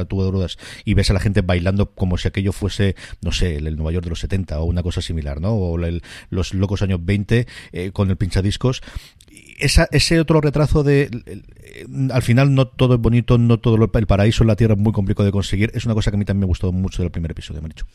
tubaduras 0.09 0.59
y 0.85 0.95
ves 0.95 1.11
a 1.11 1.15
la 1.15 1.21
gente 1.21 1.43
bailando 1.43 1.95
como 1.95 2.19
si 2.19 2.29
aquello 2.29 2.53
fuese, 2.53 2.97
no 3.23 3.33
sé, 3.33 3.57
el, 3.57 3.77
Nueva 3.77 3.93
York 3.93 4.05
de 4.05 4.11
los 4.11 4.21
70 4.21 4.61
o 4.61 4.65
una 4.65 4.83
cosa 4.83 5.01
similar, 5.01 5.41
¿no? 5.41 5.55
O 5.55 5.79
los 6.31 6.55
locos 6.55 6.83
años 6.83 7.01
20 7.03 7.47
eh, 7.73 7.91
con 7.93 8.11
el 8.11 8.17
pinchadiscos 8.17 8.83
esa, 9.61 9.89
ese 9.93 10.19
otro 10.21 10.41
retraso 10.41 10.83
de 10.83 11.11
al 12.11 12.23
final 12.23 12.55
no 12.55 12.67
todo 12.67 12.95
es 12.95 13.01
bonito, 13.01 13.39
no 13.39 13.61
todo 13.61 13.77
el 13.77 14.07
paraíso 14.07 14.43
en 14.43 14.49
la 14.49 14.57
tierra 14.57 14.75
es 14.75 14.81
muy 14.81 14.93
complicado 14.93 15.27
de 15.27 15.33
conseguir, 15.33 15.71
es 15.75 15.85
una 15.85 15.95
cosa 15.95 16.11
que 16.11 16.17
a 16.17 16.19
mí 16.19 16.25
también 16.25 16.41
me 16.41 16.47
gustó 16.47 16.73
mucho 16.73 17.03
del 17.03 17.11
primer 17.11 17.31
episodio, 17.31 17.63
me 17.63 17.69
dicho. 17.69 17.87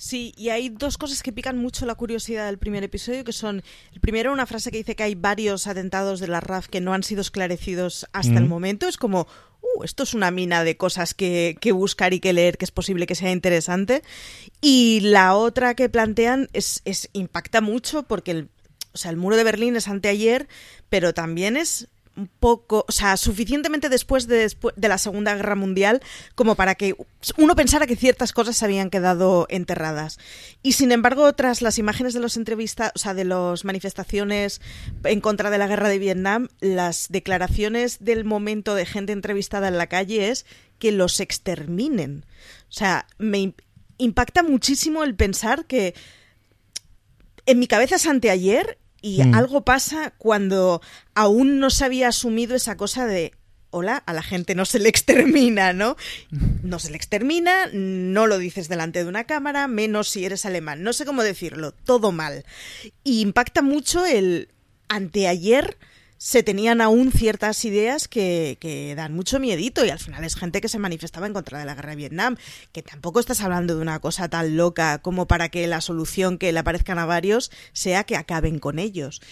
Sí, 0.00 0.32
y 0.38 0.48
hay 0.48 0.70
dos 0.70 0.96
cosas 0.96 1.22
que 1.22 1.30
pican 1.30 1.58
mucho 1.58 1.84
la 1.84 1.94
curiosidad 1.94 2.46
del 2.46 2.56
primer 2.56 2.82
episodio, 2.82 3.22
que 3.22 3.34
son, 3.34 3.62
el 3.92 4.00
primero, 4.00 4.32
una 4.32 4.46
frase 4.46 4.70
que 4.70 4.78
dice 4.78 4.96
que 4.96 5.02
hay 5.02 5.14
varios 5.14 5.66
atentados 5.66 6.20
de 6.20 6.26
la 6.26 6.40
RAF 6.40 6.68
que 6.68 6.80
no 6.80 6.94
han 6.94 7.02
sido 7.02 7.20
esclarecidos 7.20 8.06
hasta 8.14 8.38
el 8.38 8.46
momento. 8.46 8.88
Es 8.88 8.96
como, 8.96 9.26
uh, 9.60 9.84
esto 9.84 10.04
es 10.04 10.14
una 10.14 10.30
mina 10.30 10.64
de 10.64 10.78
cosas 10.78 11.12
que, 11.12 11.54
que, 11.60 11.72
buscar 11.72 12.14
y 12.14 12.20
que 12.20 12.32
leer, 12.32 12.56
que 12.56 12.64
es 12.64 12.70
posible 12.70 13.06
que 13.06 13.14
sea 13.14 13.30
interesante. 13.30 14.02
Y 14.62 15.00
la 15.00 15.34
otra 15.34 15.74
que 15.74 15.90
plantean 15.90 16.48
es, 16.54 16.80
es 16.86 17.10
impacta 17.12 17.60
mucho 17.60 18.02
porque 18.04 18.30
el, 18.30 18.48
o 18.94 18.96
sea, 18.96 19.10
el 19.10 19.18
muro 19.18 19.36
de 19.36 19.44
Berlín 19.44 19.76
es 19.76 19.86
anteayer, 19.86 20.48
pero 20.88 21.12
también 21.12 21.58
es 21.58 21.88
poco, 22.26 22.84
o 22.88 22.92
sea, 22.92 23.16
suficientemente 23.16 23.88
después 23.88 24.26
de, 24.26 24.50
de, 24.76 24.88
la 24.88 24.98
Segunda 24.98 25.34
Guerra 25.34 25.54
Mundial 25.54 26.02
como 26.34 26.54
para 26.54 26.74
que 26.74 26.94
uno 27.36 27.56
pensara 27.56 27.86
que 27.86 27.96
ciertas 27.96 28.32
cosas 28.32 28.56
se 28.56 28.64
habían 28.64 28.90
quedado 28.90 29.46
enterradas. 29.48 30.18
Y 30.62 30.72
sin 30.72 30.92
embargo, 30.92 31.32
tras 31.34 31.62
las 31.62 31.78
imágenes 31.78 32.14
de 32.14 32.20
los 32.20 32.36
entrevistas, 32.36 32.92
o 32.94 32.98
sea, 32.98 33.14
de 33.14 33.24
las 33.24 33.64
manifestaciones 33.64 34.60
en 35.04 35.20
contra 35.20 35.50
de 35.50 35.58
la 35.58 35.66
guerra 35.66 35.88
de 35.88 35.98
Vietnam, 35.98 36.48
las 36.60 37.06
declaraciones 37.08 37.98
del 38.00 38.24
momento 38.24 38.74
de 38.74 38.86
gente 38.86 39.12
entrevistada 39.12 39.68
en 39.68 39.78
la 39.78 39.86
calle 39.86 40.30
es 40.30 40.46
que 40.78 40.92
los 40.92 41.20
exterminen. 41.20 42.24
O 42.68 42.72
sea, 42.72 43.06
me 43.18 43.54
impacta 43.98 44.42
muchísimo 44.42 45.04
el 45.04 45.14
pensar 45.14 45.66
que 45.66 45.94
en 47.46 47.58
mi 47.58 47.66
cabeza 47.66 47.96
es 47.96 48.06
anteayer 48.06 48.78
y 49.02 49.22
mm. 49.22 49.34
algo 49.34 49.64
pasa 49.64 50.12
cuando 50.18 50.80
aún 51.14 51.58
no 51.58 51.70
se 51.70 51.84
había 51.84 52.08
asumido 52.08 52.54
esa 52.54 52.76
cosa 52.76 53.06
de 53.06 53.32
hola, 53.70 53.96
a 53.98 54.12
la 54.12 54.22
gente 54.22 54.54
no 54.54 54.64
se 54.64 54.78
le 54.78 54.88
extermina, 54.88 55.72
¿no? 55.72 55.96
No 56.62 56.78
se 56.78 56.90
le 56.90 56.96
extermina, 56.96 57.68
no 57.72 58.26
lo 58.26 58.38
dices 58.38 58.68
delante 58.68 59.02
de 59.02 59.08
una 59.08 59.24
cámara, 59.24 59.66
menos 59.66 60.08
si 60.08 60.24
eres 60.24 60.44
alemán. 60.44 60.82
No 60.82 60.92
sé 60.92 61.06
cómo 61.06 61.22
decirlo, 61.22 61.72
todo 61.72 62.12
mal. 62.12 62.44
Y 63.02 63.20
impacta 63.22 63.62
mucho 63.62 64.04
el 64.04 64.48
anteayer 64.88 65.78
se 66.22 66.42
tenían 66.42 66.82
aún 66.82 67.12
ciertas 67.12 67.64
ideas 67.64 68.06
que, 68.06 68.58
que, 68.60 68.94
dan 68.94 69.14
mucho 69.14 69.40
miedito 69.40 69.86
y 69.86 69.88
al 69.88 69.98
final 69.98 70.22
es 70.22 70.36
gente 70.36 70.60
que 70.60 70.68
se 70.68 70.78
manifestaba 70.78 71.26
en 71.26 71.32
contra 71.32 71.58
de 71.58 71.64
la 71.64 71.74
guerra 71.74 71.90
de 71.90 71.96
Vietnam, 71.96 72.36
que 72.72 72.82
tampoco 72.82 73.20
estás 73.20 73.40
hablando 73.40 73.74
de 73.74 73.80
una 73.80 74.00
cosa 74.00 74.28
tan 74.28 74.54
loca 74.54 74.98
como 74.98 75.26
para 75.26 75.48
que 75.48 75.66
la 75.66 75.80
solución 75.80 76.36
que 76.36 76.52
le 76.52 76.58
aparezcan 76.58 76.98
a 76.98 77.06
varios 77.06 77.50
sea 77.72 78.04
que 78.04 78.16
acaben 78.16 78.58
con 78.58 78.78
ellos 78.78 79.22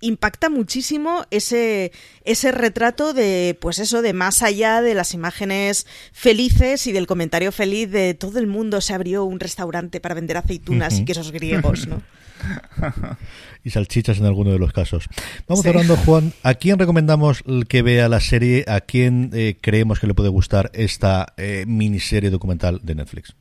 impacta 0.00 0.50
muchísimo 0.50 1.24
ese, 1.30 1.92
ese 2.24 2.52
retrato 2.52 3.12
de, 3.12 3.56
pues 3.60 3.78
eso, 3.78 4.02
de 4.02 4.12
más 4.12 4.42
allá 4.42 4.82
de 4.82 4.94
las 4.94 5.14
imágenes 5.14 5.86
felices 6.12 6.86
y 6.86 6.92
del 6.92 7.06
comentario 7.06 7.52
feliz 7.52 7.90
de 7.90 8.14
todo 8.14 8.38
el 8.38 8.46
mundo 8.46 8.80
se 8.80 8.94
abrió 8.94 9.24
un 9.24 9.40
restaurante 9.40 10.00
para 10.00 10.14
vender 10.14 10.36
aceitunas 10.36 10.98
y 10.98 11.04
quesos 11.04 11.32
griegos, 11.32 11.86
¿no? 11.86 12.02
y 13.64 13.70
salchichas 13.70 14.18
en 14.18 14.26
alguno 14.26 14.52
de 14.52 14.58
los 14.58 14.72
casos. 14.72 15.06
Vamos 15.48 15.64
hablando, 15.66 15.96
Juan, 15.96 16.32
¿a 16.42 16.54
quién 16.54 16.78
recomendamos 16.78 17.42
que 17.68 17.82
vea 17.82 18.08
la 18.08 18.20
serie? 18.20 18.64
¿A 18.68 18.80
quién 18.80 19.30
eh, 19.32 19.56
creemos 19.60 19.98
que 20.00 20.06
le 20.06 20.14
puede 20.14 20.28
gustar 20.28 20.70
esta 20.74 21.34
eh, 21.36 21.64
miniserie 21.66 22.30
documental 22.30 22.80
de 22.82 22.94
Netflix? 22.94 23.34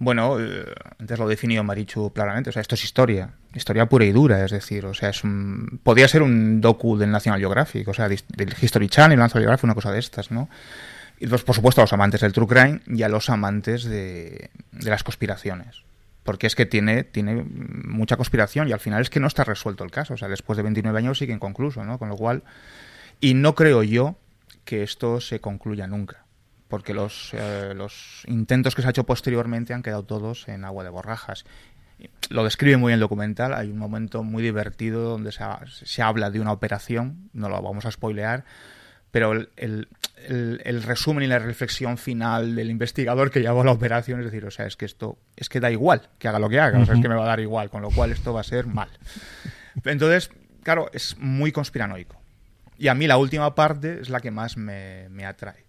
Bueno, 0.00 0.40
eh, 0.40 0.64
antes 0.98 1.18
lo 1.18 1.28
definió 1.28 1.62
Marichu 1.62 2.10
claramente, 2.12 2.48
o 2.48 2.52
sea, 2.54 2.62
esto 2.62 2.74
es 2.74 2.84
historia, 2.84 3.34
historia 3.54 3.84
pura 3.86 4.06
y 4.06 4.12
dura, 4.12 4.42
es 4.42 4.50
decir, 4.50 4.86
o 4.86 4.94
sea, 4.94 5.10
es 5.10 5.22
un, 5.22 5.78
podría 5.82 6.08
ser 6.08 6.22
un 6.22 6.62
docu 6.62 6.96
del 6.96 7.10
National 7.10 7.38
Geographic, 7.38 7.86
o 7.86 7.92
sea, 7.92 8.08
del 8.08 8.54
History 8.60 8.88
Channel, 8.88 9.18
National 9.18 9.42
Geographic, 9.42 9.64
una 9.64 9.74
cosa 9.74 9.92
de 9.92 9.98
estas, 9.98 10.30
¿no? 10.30 10.48
Y 11.18 11.26
pues, 11.26 11.42
por 11.42 11.54
supuesto, 11.54 11.82
a 11.82 11.84
los 11.84 11.92
amantes 11.92 12.22
del 12.22 12.32
true 12.32 12.46
crime 12.46 12.80
y 12.86 13.02
a 13.02 13.10
los 13.10 13.28
amantes 13.28 13.84
de, 13.84 14.48
de 14.72 14.90
las 14.90 15.04
conspiraciones 15.04 15.84
porque 16.22 16.46
es 16.46 16.54
que 16.54 16.66
tiene, 16.66 17.02
tiene 17.02 17.44
mucha 17.44 18.16
conspiración 18.16 18.68
y 18.68 18.72
al 18.72 18.80
final 18.80 19.02
es 19.02 19.10
que 19.10 19.20
no 19.20 19.26
está 19.26 19.42
resuelto 19.42 19.84
el 19.84 19.90
caso. 19.90 20.14
O 20.14 20.16
sea, 20.16 20.28
después 20.28 20.56
de 20.56 20.62
29 20.62 20.96
años 20.98 21.18
sigue 21.18 21.32
inconcluso, 21.32 21.82
¿no? 21.84 21.98
Con 21.98 22.08
lo 22.08 22.16
cual, 22.16 22.44
y 23.20 23.34
no 23.34 23.54
creo 23.54 23.82
yo 23.82 24.16
que 24.64 24.82
esto 24.82 25.20
se 25.20 25.40
concluya 25.40 25.86
nunca, 25.86 26.24
porque 26.70 26.94
los, 26.94 27.34
eh, 27.34 27.74
los 27.76 28.22
intentos 28.26 28.74
que 28.74 28.80
se 28.80 28.88
ha 28.88 28.90
hecho 28.90 29.04
posteriormente 29.04 29.74
han 29.74 29.82
quedado 29.82 30.04
todos 30.04 30.48
en 30.48 30.64
agua 30.64 30.84
de 30.84 30.90
borrajas. 30.90 31.44
Lo 32.30 32.44
describe 32.44 32.78
muy 32.78 32.90
bien 32.90 32.94
el 32.94 33.00
documental, 33.00 33.52
hay 33.52 33.68
un 33.70 33.76
momento 33.76 34.22
muy 34.22 34.42
divertido 34.42 35.02
donde 35.02 35.32
se, 35.32 35.44
se 35.66 36.00
habla 36.00 36.30
de 36.30 36.40
una 36.40 36.52
operación, 36.52 37.28
no 37.34 37.50
lo 37.50 37.60
vamos 37.60 37.84
a 37.84 37.90
spoilear, 37.90 38.44
pero 39.10 39.32
el, 39.32 39.88
el, 40.16 40.82
resumen 40.82 41.24
y 41.24 41.26
la 41.26 41.38
reflexión 41.38 41.98
final 41.98 42.54
del 42.54 42.70
investigador 42.70 43.30
que 43.30 43.40
llevó 43.40 43.64
la 43.64 43.72
operación, 43.72 44.20
es 44.20 44.26
decir, 44.26 44.46
o 44.46 44.50
sea, 44.50 44.66
es 44.66 44.76
que 44.76 44.86
esto, 44.86 45.18
es 45.36 45.48
que 45.48 45.60
da 45.60 45.70
igual 45.70 46.08
que 46.18 46.28
haga 46.28 46.38
lo 46.38 46.48
que 46.48 46.60
haga, 46.60 46.78
o 46.78 46.86
sea, 46.86 46.94
es 46.94 47.02
que 47.02 47.08
me 47.08 47.16
va 47.16 47.24
a 47.24 47.28
dar 47.28 47.40
igual, 47.40 47.68
con 47.68 47.82
lo 47.82 47.90
cual 47.90 48.12
esto 48.12 48.32
va 48.32 48.40
a 48.40 48.44
ser 48.44 48.66
mal. 48.66 48.88
Entonces, 49.84 50.30
claro, 50.62 50.88
es 50.92 51.16
muy 51.18 51.52
conspiranoico. 51.52 52.20
Y 52.80 52.88
a 52.88 52.94
mí 52.94 53.06
la 53.06 53.18
última 53.18 53.54
parte 53.54 54.00
es 54.00 54.08
la 54.08 54.20
que 54.20 54.30
más 54.30 54.56
me, 54.56 55.26
atrae. 55.26 55.66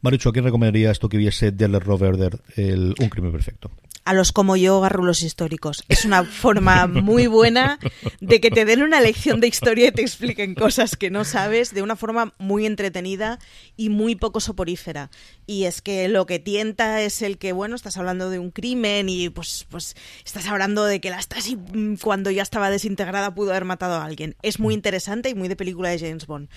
Maricho, 0.00 0.30
¿a 0.30 0.32
quién 0.32 0.44
recomendaría 0.44 0.90
esto 0.90 1.08
que 1.08 1.16
viese 1.16 1.52
Del 1.52 1.80
Rover 1.80 2.40
el 2.56 2.94
Un 2.98 3.08
crimen 3.08 3.32
perfecto? 3.32 3.70
a 4.04 4.14
los 4.14 4.32
como 4.32 4.56
yo 4.56 4.80
garrulos 4.80 5.22
históricos. 5.22 5.84
Es 5.88 6.04
una 6.04 6.24
forma 6.24 6.86
muy 6.86 7.26
buena 7.26 7.78
de 8.20 8.40
que 8.40 8.50
te 8.50 8.64
den 8.64 8.82
una 8.82 9.00
lección 9.00 9.40
de 9.40 9.46
historia 9.46 9.88
y 9.88 9.92
te 9.92 10.02
expliquen 10.02 10.54
cosas 10.54 10.96
que 10.96 11.10
no 11.10 11.24
sabes 11.24 11.72
de 11.72 11.82
una 11.82 11.96
forma 11.96 12.34
muy 12.38 12.66
entretenida 12.66 13.38
y 13.76 13.88
muy 13.88 14.16
poco 14.16 14.40
soporífera. 14.40 15.10
Y 15.46 15.64
es 15.64 15.82
que 15.82 16.08
lo 16.08 16.26
que 16.26 16.38
tienta 16.38 17.00
es 17.02 17.22
el 17.22 17.38
que, 17.38 17.52
bueno, 17.52 17.76
estás 17.76 17.96
hablando 17.96 18.30
de 18.30 18.38
un 18.38 18.50
crimen 18.50 19.08
y 19.08 19.28
pues, 19.30 19.66
pues 19.70 19.94
estás 20.24 20.46
hablando 20.48 20.84
de 20.84 21.00
que 21.00 21.10
la 21.10 21.20
Stasi 21.20 21.58
cuando 22.00 22.30
ya 22.30 22.42
estaba 22.42 22.70
desintegrada 22.70 23.34
pudo 23.34 23.50
haber 23.50 23.64
matado 23.64 23.94
a 23.94 24.04
alguien. 24.04 24.36
Es 24.42 24.58
muy 24.58 24.74
interesante 24.74 25.28
y 25.28 25.34
muy 25.34 25.48
de 25.48 25.56
película 25.56 25.90
de 25.90 25.98
James 25.98 26.26
Bond 26.26 26.48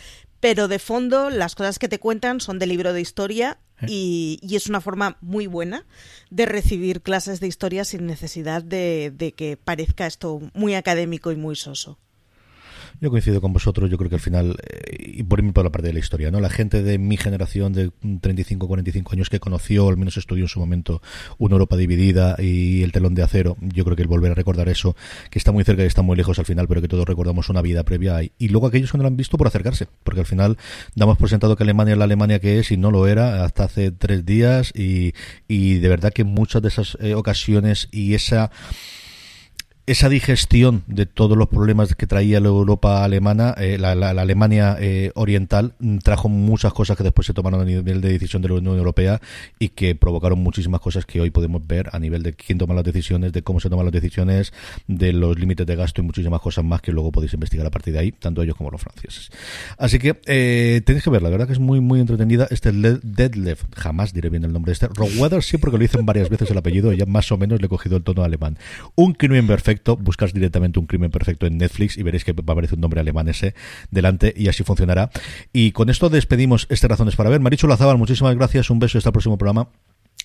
pero 0.45 0.67
de 0.67 0.77
fondo 0.77 1.31
las 1.31 1.55
cosas 1.55 1.79
que 1.79 1.87
te 1.87 1.97
cuentan 1.97 2.39
son 2.39 2.59
de 2.59 2.67
libro 2.67 2.93
de 2.93 3.01
historia 3.01 3.57
eh. 3.81 3.87
y, 3.89 4.55
es 4.55 4.67
una 4.67 4.79
forma 4.79 5.17
muy 5.19 5.47
buena 5.47 5.87
de 6.29 6.45
recibir 6.45 7.01
clases 7.01 7.39
de 7.39 7.47
historia 7.47 7.83
sin 7.83 8.05
necesidad 8.05 8.61
de, 8.61 9.11
de 9.11 9.31
que 9.31 9.57
parezca 9.57 10.05
esto 10.05 10.41
muy 10.53 10.75
académico 10.75 11.31
y 11.31 11.35
muy 11.35 11.55
soso. 11.55 11.97
Yo 13.01 13.09
coincido 13.09 13.41
con 13.41 13.53
vosotros, 13.53 13.89
yo 13.89 13.97
creo 13.97 14.09
que 14.09 14.15
al 14.15 14.21
final, 14.21 14.55
eh, 14.63 15.13
y 15.17 15.23
por 15.23 15.39
irme 15.39 15.53
por 15.53 15.63
la 15.63 15.71
parte 15.71 15.87
de 15.87 15.93
la 15.93 15.99
historia, 15.99 16.31
¿no? 16.31 16.39
La 16.39 16.49
gente 16.49 16.83
de 16.83 16.97
mi 16.97 17.17
generación 17.17 17.73
de 17.73 17.91
35, 18.21 18.67
45 18.67 19.13
años 19.13 19.29
que 19.29 19.39
conoció, 19.39 19.87
al 19.87 19.97
menos 19.97 20.17
estudió 20.17 20.43
en 20.43 20.49
su 20.49 20.59
momento, 20.59 21.01
una 21.37 21.53
Europa 21.53 21.77
dividida 21.77 22.35
y 22.39 22.83
el 22.83 22.91
telón 22.91 23.15
de 23.15 23.23
acero, 23.23 23.57
yo 23.61 23.83
creo 23.83 23.95
que 23.95 24.01
el 24.01 24.07
volver 24.07 24.31
a 24.31 24.35
recordar 24.35 24.69
eso, 24.69 24.95
que 25.29 25.39
está 25.39 25.51
muy 25.51 25.63
cerca 25.63 25.83
y 25.83 25.87
está 25.87 26.01
muy 26.01 26.15
lejos 26.15 26.39
al 26.39 26.45
final, 26.45 26.67
pero 26.67 26.81
que 26.81 26.87
todos 26.87 27.05
recordamos 27.05 27.49
una 27.49 27.61
vida 27.61 27.83
previa 27.83 28.15
ahí. 28.15 28.31
Y 28.37 28.49
luego 28.49 28.67
aquellos 28.67 28.91
que 28.91 28.97
no 28.97 29.03
lo 29.03 29.07
han 29.07 29.17
visto 29.17 29.37
por 29.37 29.47
acercarse, 29.47 29.87
porque 30.03 30.21
al 30.21 30.25
final 30.25 30.57
damos 30.95 31.17
por 31.17 31.29
sentado 31.29 31.55
que 31.55 31.63
Alemania 31.63 31.93
es 31.93 31.97
la 31.97 32.05
Alemania 32.05 32.39
que 32.39 32.59
es 32.59 32.71
y 32.71 32.77
no 32.77 32.91
lo 32.91 33.07
era 33.07 33.43
hasta 33.43 33.63
hace 33.65 33.91
tres 33.91 34.25
días 34.25 34.71
y, 34.75 35.13
y 35.47 35.75
de 35.75 35.89
verdad 35.89 36.13
que 36.13 36.23
muchas 36.23 36.61
de 36.61 36.67
esas 36.69 36.97
eh, 37.01 37.15
ocasiones 37.15 37.87
y 37.91 38.13
esa 38.13 38.51
esa 39.87 40.09
digestión 40.09 40.83
de 40.87 41.05
todos 41.05 41.37
los 41.37 41.47
problemas 41.47 41.93
que 41.95 42.07
traía 42.07 42.39
la 42.39 42.47
Europa 42.47 43.03
alemana, 43.03 43.53
eh, 43.57 43.77
la, 43.77 43.91
Alemania 43.91 44.77
eh, 44.79 45.11
oriental, 45.13 45.75
mm, 45.79 45.99
trajo 45.99 46.27
muchas 46.27 46.73
cosas 46.73 46.97
que 46.97 47.03
después 47.03 47.27
se 47.27 47.33
tomaron 47.33 47.61
a 47.61 47.65
nivel 47.65 48.01
de 48.01 48.09
decisión 48.09 48.41
de 48.41 48.49
la 48.49 48.55
Unión 48.55 48.77
Europea 48.77 49.21
y 49.59 49.69
que 49.69 49.93
provocaron 49.93 50.39
muchísimas 50.39 50.81
cosas 50.81 51.05
que 51.05 51.21
hoy 51.21 51.29
podemos 51.29 51.65
ver 51.67 51.89
a 51.91 51.99
nivel 51.99 52.23
de 52.23 52.33
quién 52.33 52.57
toma 52.57 52.73
las 52.73 52.83
decisiones, 52.83 53.31
de 53.31 53.43
cómo 53.43 53.59
se 53.59 53.69
toman 53.69 53.85
las 53.85 53.93
decisiones, 53.93 54.53
de 54.87 55.13
los 55.13 55.37
límites 55.37 55.67
de 55.67 55.75
gasto 55.75 56.01
y 56.01 56.03
muchísimas 56.03 56.41
cosas 56.41 56.65
más 56.65 56.81
que 56.81 56.91
luego 56.91 57.11
podéis 57.11 57.33
investigar 57.35 57.67
a 57.67 57.71
partir 57.71 57.93
de 57.93 57.99
ahí, 57.99 58.11
tanto 58.11 58.41
ellos 58.41 58.55
como 58.55 58.71
los 58.71 58.81
franceses. 58.81 59.29
Así 59.77 59.99
que 59.99 60.19
eh, 60.25 60.81
tenéis 60.83 61.03
que 61.03 61.11
verla, 61.11 61.29
la 61.29 61.33
verdad 61.33 61.47
que 61.47 61.53
es 61.53 61.59
muy, 61.59 61.79
muy 61.79 61.99
entretenida. 61.99 62.47
Este 62.49 62.71
Dead 62.71 63.35
Left, 63.35 63.75
jamás 63.75 64.13
diré 64.13 64.29
bien 64.29 64.45
el 64.45 64.53
nombre 64.53 64.71
de 64.71 64.73
este. 64.73 64.87
Rogue 64.87 65.41
sí, 65.41 65.57
porque 65.57 65.77
lo 65.77 65.81
dicen 65.81 66.05
varias 66.07 66.29
veces 66.29 66.49
el 66.49 66.57
apellido, 66.57 66.91
y 66.91 66.97
ya 66.97 67.05
más 67.05 67.31
o 67.31 67.37
menos 67.37 67.59
le 67.61 67.67
he 67.67 67.69
cogido 67.69 67.97
el 67.97 68.03
tono 68.03 68.23
alemán. 68.23 68.57
Un 68.95 69.13
crimen 69.13 69.45
perfecto 69.45 69.74
buscas 69.99 70.33
directamente 70.33 70.79
un 70.79 70.87
crimen 70.87 71.11
perfecto 71.11 71.45
en 71.45 71.57
Netflix 71.57 71.97
y 71.97 72.03
veréis 72.03 72.23
que 72.23 72.33
va 72.33 72.43
a 72.47 72.51
aparecer 72.53 72.75
un 72.75 72.81
nombre 72.81 72.99
alemán 72.99 73.27
ese 73.27 73.55
delante 73.91 74.33
y 74.35 74.47
así 74.47 74.63
funcionará. 74.63 75.09
Y 75.53 75.71
con 75.71 75.89
esto 75.89 76.09
despedimos 76.09 76.67
este 76.69 76.87
Razones 76.87 77.15
para 77.15 77.29
Ver. 77.29 77.39
Marichu 77.39 77.67
Lazábal, 77.67 77.97
muchísimas 77.97 78.35
gracias, 78.35 78.69
un 78.69 78.79
beso 78.79 78.97
y 78.97 78.99
hasta 78.99 79.09
el 79.09 79.13
próximo 79.13 79.37
programa. 79.37 79.69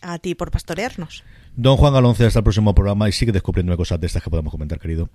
A 0.03 0.19
ti 0.19 0.35
por 0.35 0.51
pastorearnos. 0.51 1.25
Don 1.57 1.77
Juan 1.77 1.93
Galonce, 1.93 2.25
hasta 2.25 2.39
el 2.39 2.45
próximo 2.45 2.75
programa 2.75 3.09
y 3.09 3.13
sigue 3.13 3.33
descubriendo 3.33 3.77
cosas 3.77 4.01
de 4.01 4.07
estas 4.07 4.23
que 4.23 4.31
podemos 4.31 4.51
comentar, 4.51 4.79
querido. 4.79 5.11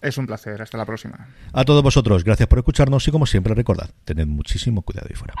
Es 0.00 0.16
un 0.16 0.26
placer, 0.26 0.60
hasta 0.62 0.78
la 0.78 0.86
próxima. 0.86 1.28
A 1.52 1.64
todos 1.64 1.82
vosotros, 1.82 2.24
gracias 2.24 2.48
por 2.48 2.58
escucharnos 2.58 3.06
y 3.08 3.10
como 3.10 3.26
siempre 3.26 3.54
recordad, 3.54 3.90
tened 4.04 4.26
muchísimo 4.26 4.82
cuidado 4.82 5.08
y 5.10 5.14
fuera. 5.14 5.34